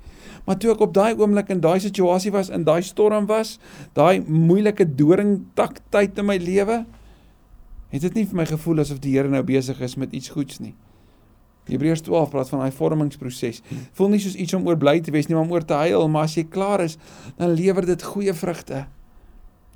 Maar 0.45 0.58
toe 0.58 0.71
ek 0.73 0.84
op 0.86 0.93
daai 0.93 1.13
oomblik 1.13 1.51
in 1.54 1.62
daai 1.63 1.80
situasie 1.84 2.32
was, 2.34 2.49
in 2.49 2.65
daai 2.67 2.82
storm 2.86 3.27
was, 3.30 3.58
daai 3.97 4.21
moeilike 4.25 4.88
doringtak 4.97 5.82
tyd 5.93 6.17
in 6.17 6.30
my 6.30 6.38
lewe, 6.41 6.82
het 7.91 8.06
dit 8.08 8.15
nie 8.17 8.25
vir 8.30 8.41
my 8.41 8.47
gevoel 8.49 8.82
asof 8.86 9.01
die 9.04 9.17
Here 9.17 9.30
nou 9.30 9.43
besig 9.45 9.82
is 9.84 9.97
met 9.99 10.13
iets 10.15 10.32
goeds 10.34 10.62
nie. 10.63 10.73
Hebreërs 11.69 12.01
12 12.08 12.32
praat 12.32 12.49
van 12.49 12.63
daai 12.63 12.73
vormingsproses. 12.73 13.62
Voel 13.97 14.15
nie 14.15 14.21
soos 14.23 14.36
iets 14.39 14.56
om 14.58 14.65
oor 14.67 14.80
bly 14.82 14.97
te 15.04 15.13
wees 15.13 15.30
nie, 15.30 15.38
maar 15.38 15.45
om 15.45 15.54
oor 15.54 15.65
te 15.67 15.77
huil, 15.77 16.08
maar 16.12 16.25
as 16.27 16.36
jy 16.39 16.47
klaar 16.49 16.84
is, 16.84 16.97
dan 17.38 17.54
lewer 17.56 17.86
dit 17.86 18.10
goeie 18.13 18.34
vrugte 18.36 18.88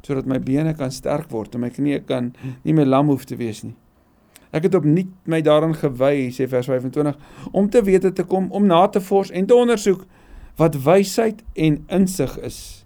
sodat 0.05 0.27
my 0.29 0.37
bene 0.37 0.75
kan 0.77 0.91
sterk 0.93 1.31
word 1.33 1.55
en 1.57 1.63
my 1.63 1.71
knieë 1.73 2.03
kan 2.05 2.27
nie 2.61 2.75
meer 2.77 2.85
lam 2.85 3.07
hoef 3.09 3.23
te 3.25 3.33
wees 3.39 3.63
nie. 3.65 3.73
Ek 4.53 4.67
het 4.67 4.75
opnuut 4.77 5.09
my 5.27 5.39
daaraan 5.43 5.73
gewy, 5.75 6.29
sê 6.29 6.45
vers 6.47 6.69
25, 6.69 7.17
om 7.51 7.69
te 7.73 7.81
wete 7.83 8.11
te 8.13 8.23
kom, 8.29 8.45
om 8.53 8.67
na 8.69 8.83
te 8.87 9.01
vors 9.03 9.31
en 9.33 9.49
te 9.49 9.57
ondersoek 9.57 10.05
wat 10.55 10.75
wysheid 10.83 11.43
en 11.53 11.83
insig 11.87 12.39
is. 12.39 12.85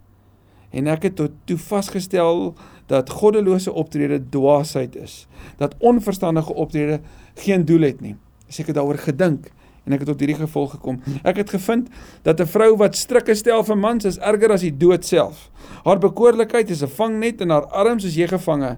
En 0.70 0.88
ek 0.88 1.10
het 1.10 1.16
tot 1.16 1.34
toe 1.50 1.58
vasgestel 1.58 2.54
dat 2.90 3.10
goddelose 3.10 3.72
optrede 3.74 4.22
dwaasheid 4.30 4.96
is, 4.96 5.28
dat 5.58 5.76
onverstandige 5.78 6.54
optrede 6.54 7.00
geen 7.34 7.66
doel 7.66 7.82
het 7.90 8.02
nie. 8.02 8.16
As 8.50 8.60
ek 8.62 8.72
het 8.72 8.78
daaroor 8.78 9.02
gedink 9.02 9.50
en 9.86 9.96
ek 9.96 10.04
het 10.04 10.10
tot 10.12 10.22
hierdie 10.22 10.38
gevolg 10.38 10.76
gekom. 10.76 11.00
Ek 11.26 11.42
het 11.42 11.50
gevind 11.50 11.90
dat 12.22 12.42
'n 12.42 12.46
vrou 12.46 12.78
wat 12.78 12.96
strikke 12.96 13.36
stel 13.36 13.64
vir 13.64 13.78
mans 13.78 14.06
is 14.06 14.20
erger 14.20 14.52
as 14.52 14.62
die 14.62 14.78
dood 14.78 15.06
self. 15.06 15.50
Haar 15.84 16.00
bekoorlikheid 16.00 16.70
is 16.70 16.84
'n 16.84 16.88
vangnet 16.88 17.42
en 17.42 17.50
haar 17.50 17.66
arms 17.66 18.04
is 18.04 18.16
jy 18.16 18.28
gevange. 18.28 18.78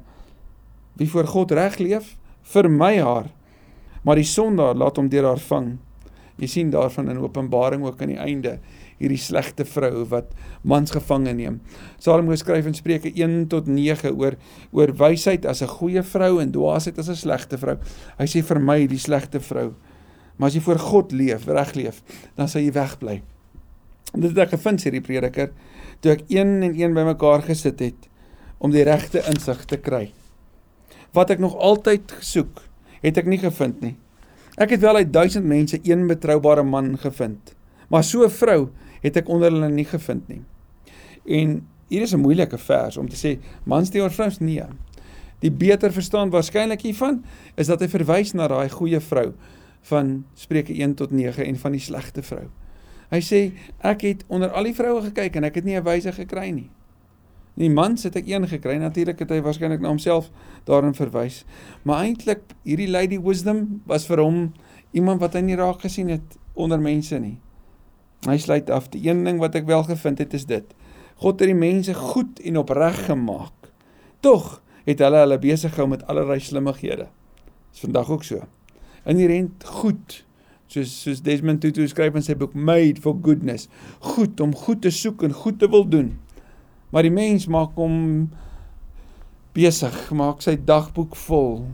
Wie 0.95 1.09
voor 1.09 1.27
God 1.27 1.51
reg 1.51 1.77
leef, 1.77 2.17
vermy 2.41 2.99
haar. 2.99 3.25
Maar 4.03 4.15
die 4.15 4.23
sondaar 4.23 4.75
laat 4.75 4.95
hom 4.95 5.09
deur 5.09 5.25
haar 5.25 5.39
vang. 5.39 5.77
Jy 6.41 6.47
sien 6.49 6.71
daarvan 6.73 7.11
in 7.13 7.21
Openbaring 7.21 7.83
ook 7.85 8.01
aan 8.01 8.15
die 8.15 8.21
einde 8.21 8.57
hierdie 9.01 9.19
slegte 9.21 9.65
vrou 9.65 10.03
wat 10.09 10.33
mans 10.67 10.93
gevange 10.93 11.33
neem. 11.37 11.59
Salomo 12.01 12.35
skryf 12.37 12.67
in 12.69 12.77
Spreuke 12.77 13.11
1 13.13 13.47
tot 13.53 13.69
9 13.69 14.13
oor 14.13 14.37
oor 14.73 14.93
wysheid 14.97 15.45
as 15.45 15.61
'n 15.61 15.69
goeie 15.77 16.03
vrou 16.03 16.41
en 16.41 16.51
dwaasheid 16.51 16.97
as 16.99 17.09
'n 17.09 17.15
slegte 17.15 17.57
vrou. 17.57 17.77
Hy 18.17 18.25
sê 18.25 18.43
vermy 18.43 18.87
die 18.87 18.99
slegte 18.99 19.39
vrou. 19.39 19.73
Maar 20.37 20.47
as 20.47 20.55
jy 20.55 20.61
voor 20.61 20.79
God 20.79 21.11
leef, 21.11 21.45
reg 21.45 21.73
leef, 21.75 22.01
dan 22.35 22.47
sal 22.47 22.61
jy 22.61 22.71
wegbly. 22.71 23.21
Dit 24.13 24.29
het 24.35 24.37
ek 24.37 24.49
gevind 24.49 24.81
sê 24.81 24.91
die 24.91 25.01
prediker 25.01 25.51
toe 25.99 26.11
ek 26.11 26.23
een 26.27 26.63
en 26.63 26.73
een 26.75 26.93
bymekaar 26.93 27.41
gesit 27.41 27.79
het 27.79 28.09
om 28.59 28.71
die 28.71 28.83
regte 28.83 29.21
insig 29.27 29.65
te 29.65 29.77
kry 29.77 30.11
wat 31.15 31.31
ek 31.33 31.41
nog 31.43 31.57
altyd 31.59 32.11
gesoek, 32.21 32.61
het 33.03 33.17
ek 33.19 33.27
nie 33.27 33.39
gevind 33.41 33.81
nie. 33.83 33.95
Ek 34.61 34.75
het 34.75 34.81
wel 34.83 34.95
uit 34.95 35.13
duisend 35.13 35.45
mense 35.45 35.79
een 35.81 36.03
betroubare 36.07 36.63
man 36.63 36.97
gevind, 37.01 37.55
maar 37.89 38.03
so 38.03 38.23
'n 38.23 38.29
vrou 38.29 38.69
het 39.01 39.15
ek 39.17 39.29
onder 39.29 39.51
hulle 39.51 39.69
nie 39.69 39.85
gevind 39.85 40.27
nie. 40.27 40.41
En 41.25 41.67
hier 41.87 42.01
is 42.01 42.13
'n 42.13 42.19
moeilike 42.19 42.57
vers 42.57 42.97
om 42.97 43.09
te 43.09 43.15
sê 43.15 43.39
mans 43.63 43.89
teenoor 43.89 44.11
vrouens 44.11 44.39
nee. 44.39 44.63
Die 45.39 45.51
beter 45.51 45.91
verstaan 45.91 46.29
waarskynlik 46.29 46.81
hiervan 46.81 47.23
is 47.55 47.67
dat 47.67 47.79
hy 47.79 47.87
verwys 47.87 48.33
na 48.33 48.47
daai 48.47 48.69
goeie 48.69 48.99
vrou 48.99 49.33
van 49.81 50.25
Spreuke 50.33 50.73
1 50.73 50.93
tot 50.93 51.11
9 51.11 51.45
en 51.45 51.57
van 51.57 51.71
die 51.71 51.81
slegte 51.81 52.21
vrou. 52.21 52.47
Hy 53.09 53.19
sê 53.19 53.51
ek 53.79 54.01
het 54.01 54.23
onder 54.27 54.49
al 54.49 54.63
die 54.63 54.75
vroue 54.75 55.01
gekyk 55.01 55.35
en 55.35 55.43
ek 55.43 55.55
het 55.55 55.63
nie 55.63 55.77
'n 55.79 55.83
wyse 55.83 56.11
gekry 56.11 56.49
nie. 56.49 56.69
Die 57.59 57.69
mans 57.69 58.05
het 58.07 58.15
ek 58.15 58.29
een 58.29 58.47
gekry, 58.47 58.77
natuurlik 58.79 59.19
het 59.19 59.31
hy 59.33 59.41
waarskynlik 59.43 59.81
na 59.83 59.91
homself 59.91 60.29
daarin 60.67 60.95
verwys. 60.95 61.41
Maar 61.83 62.05
eintlik 62.07 62.45
hierdie 62.63 62.89
lady 62.89 63.19
wisdom 63.21 63.81
was 63.89 64.07
vir 64.07 64.23
hom 64.23 64.39
iemand 64.95 65.21
wat 65.23 65.35
hy 65.35 65.43
nie 65.45 65.59
raak 65.59 65.83
gesien 65.83 66.11
het 66.13 66.37
onder 66.55 66.79
mense 66.81 67.19
nie. 67.19 67.37
Hy 68.27 68.37
sluit 68.37 68.69
af, 68.69 68.87
die 68.93 69.03
een 69.07 69.23
ding 69.25 69.41
wat 69.41 69.57
ek 69.57 69.67
wel 69.67 69.83
gevind 69.87 70.21
het 70.21 70.33
is 70.37 70.47
dit. 70.49 70.65
God 71.21 71.41
het 71.41 71.51
die 71.51 71.57
mense 71.57 71.93
goed 71.97 72.39
en 72.45 72.61
opreg 72.61 73.05
gemaak. 73.09 73.71
Tog 74.21 74.59
het 74.87 75.01
hulle 75.03 75.23
hulle 75.25 75.37
besig 75.41 75.73
gehou 75.75 75.89
met 75.91 76.05
allerlei 76.09 76.39
slimmighede. 76.41 77.07
Dis 77.71 77.83
vandag 77.85 78.09
ook 78.13 78.25
so. 78.25 78.45
Inherent 79.09 79.65
goed 79.81 80.21
soos 80.71 80.91
soos 81.03 81.21
Desmond 81.25 81.59
Tutu 81.61 81.83
skryf 81.89 82.15
in 82.15 82.25
sy 82.25 82.35
boek 82.39 82.53
Made 82.55 83.01
for 83.03 83.17
Goodness, 83.25 83.67
goed 84.13 84.39
om 84.43 84.53
goed 84.55 84.83
te 84.85 84.91
soek 84.93 85.25
en 85.27 85.35
goed 85.35 85.59
te 85.59 85.69
wil 85.71 85.83
doen. 85.89 86.13
Maar 86.91 87.07
die 87.07 87.13
mens 87.13 87.47
maak 87.47 87.75
hom 87.79 88.29
besig, 89.55 89.95
maak 90.15 90.43
sy 90.43 90.57
dagboek 90.59 91.15
vol. 91.27 91.65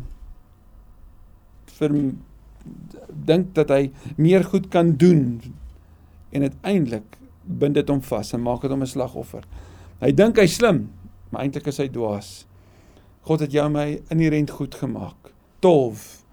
vir 1.77 1.93
dink 3.27 3.53
dat 3.53 3.69
hy 3.69 3.91
meer 4.17 4.43
goed 4.49 4.65
kan 4.73 4.95
doen 4.97 5.37
en 6.33 6.41
uiteindelik 6.47 7.19
bind 7.45 7.77
dit 7.77 7.89
hom 7.89 8.01
vas 8.01 8.33
en 8.33 8.41
maak 8.43 8.61
dit 8.65 8.71
hom 8.71 8.81
'n 8.81 8.89
slagoffer. 8.89 9.43
Hy 10.01 10.11
dink 10.11 10.37
hy 10.37 10.47
slim, 10.47 10.89
maar 11.29 11.43
eintlik 11.43 11.67
is 11.67 11.77
hy 11.77 11.87
dwaas. 11.87 12.45
God 13.21 13.39
het 13.39 13.51
jou 13.51 13.69
my 13.69 14.01
inherent 14.09 14.49
goed 14.49 14.75
gemaak. 14.75 15.33
Tof. 15.59 16.23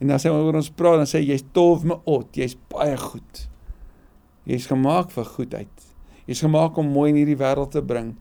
En 0.00 0.10
as 0.10 0.24
hy 0.24 0.30
oor 0.30 0.54
ons 0.54 0.70
praat 0.70 0.96
dan 0.96 1.06
sê 1.06 1.18
hy 1.18 1.32
jy's 1.32 1.44
tof 1.52 1.84
my 1.84 1.96
ot, 2.04 2.36
jy's 2.36 2.56
baie 2.68 2.96
goed. 2.96 3.48
Jy's 4.46 4.66
gemaak 4.66 5.10
vir 5.10 5.24
goedheid. 5.24 5.86
Jy's 6.26 6.40
gemaak 6.40 6.78
om 6.78 6.92
mooi 6.92 7.10
in 7.10 7.16
hierdie 7.16 7.38
wêreld 7.40 7.70
te 7.70 7.82
bring. 7.82 8.14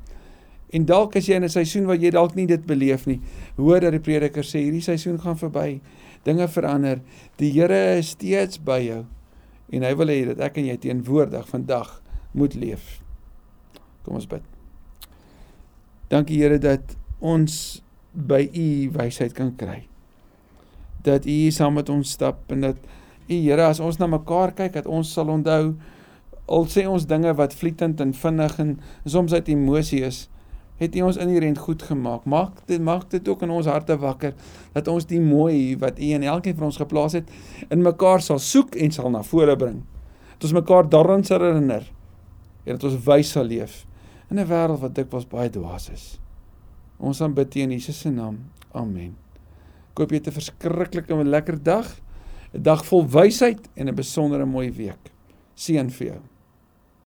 En 0.74 0.86
dalk 0.90 1.16
as 1.20 1.28
jy 1.30 1.38
in 1.38 1.44
'n 1.44 1.50
seisoen 1.50 1.86
waar 1.86 1.98
jy 2.02 2.10
dalk 2.10 2.36
nie 2.36 2.48
dit 2.48 2.66
beleef 2.66 3.06
nie, 3.06 3.22
hoor 3.58 3.80
dat 3.80 3.92
die 3.92 4.00
prediker 4.00 4.44
sê 4.44 4.64
hierdie 4.64 4.82
seisoen 4.82 5.20
gaan 5.20 5.38
verby. 5.38 5.82
Dinge 6.24 6.48
verander. 6.48 7.02
Die 7.38 7.52
Here 7.52 7.98
is 7.98 8.10
steeds 8.10 8.58
by 8.58 8.80
jou. 8.80 9.06
En 9.70 9.84
hy 9.84 9.96
wil 9.96 10.08
hê 10.08 10.26
dat 10.26 10.40
ek 10.40 10.58
en 10.58 10.66
jy 10.66 10.78
teenwoordig 10.78 11.48
vandag 11.50 12.02
moet 12.34 12.56
leef. 12.56 13.02
Kom 14.04 14.16
ons 14.16 14.28
bid. 14.28 14.42
Dankie 16.10 16.42
Here 16.42 16.58
dat 16.58 16.96
ons 17.20 17.82
by 18.14 18.50
u 18.54 18.92
wysheid 18.92 19.34
kan 19.34 19.56
kry. 19.56 19.88
Dat 21.04 21.26
u 21.26 21.52
saam 21.52 21.74
met 21.74 21.90
ons 21.90 22.12
stap 22.12 22.52
en 22.52 22.62
dat 22.62 22.78
u 23.28 23.34
Here 23.34 23.66
as 23.66 23.80
ons 23.80 23.98
na 23.98 24.08
mekaar 24.08 24.54
kyk 24.54 24.74
dat 24.74 24.86
ons 24.86 25.14
sal 25.14 25.30
onthou 25.30 25.76
al 26.46 26.66
sê 26.68 26.84
ons 26.90 27.06
dinge 27.08 27.32
wat 27.40 27.56
vlietend 27.56 28.02
en 28.04 28.14
vinnig 28.14 28.60
en 28.60 28.80
soms 29.06 29.34
uit 29.34 29.48
emosie 29.48 30.02
is, 30.04 30.28
het 30.78 30.96
U 30.96 31.02
ons 31.02 31.18
inherënt 31.18 31.58
goed 31.58 31.84
gemaak. 31.86 32.26
Maak 32.26 32.64
dit 32.68 32.82
maak 32.82 33.10
dit 33.12 33.28
ook 33.28 33.42
in 33.46 33.54
ons 33.54 33.70
harte 33.70 33.98
wakker 33.98 34.34
dat 34.74 34.88
ons 34.88 35.06
die 35.06 35.22
mooi 35.22 35.78
wat 35.80 36.00
U 36.00 36.12
in 36.18 36.24
elkeen 36.24 36.56
van 36.56 36.70
ons 36.72 36.82
geplaas 36.82 37.14
het 37.14 37.30
in 37.70 37.82
mekaar 37.82 38.22
sal 38.22 38.40
soek 38.40 38.76
en 38.76 38.92
sal 38.92 39.10
na 39.14 39.24
vore 39.24 39.56
bring. 39.56 39.84
Dat 40.38 40.50
ons 40.50 40.60
mekaar 40.60 40.90
daaraan 40.90 41.24
sal 41.24 41.44
herinner 41.46 41.86
en 42.66 42.78
dat 42.78 42.84
ons 42.84 43.00
wys 43.06 43.32
sal 43.36 43.46
leef 43.46 43.86
in 44.30 44.40
'n 44.40 44.48
wêreld 44.48 44.80
wat 44.80 44.96
dikwels 44.96 45.28
baie 45.28 45.50
dwaas 45.50 45.90
is. 45.90 46.20
Ons 46.98 47.22
aanbid 47.22 47.56
in 47.56 47.72
Jesus 47.72 48.00
se 48.00 48.10
naam. 48.10 48.38
Amen. 48.72 49.16
Ek 49.92 49.98
hoop 49.98 50.12
jy 50.12 50.22
'n 50.26 50.32
verskriklike 50.32 51.14
en 51.14 51.30
lekker 51.30 51.64
dag. 51.64 51.88
'n 52.54 52.62
Dag 52.62 52.86
vol 52.86 53.06
wysheid 53.06 53.70
en 53.76 53.88
'n 53.88 53.96
besondere 53.96 54.46
mooi 54.46 54.72
week. 54.72 55.12
Seën 55.56 55.90
vir 55.90 56.08
jou. 56.08 56.33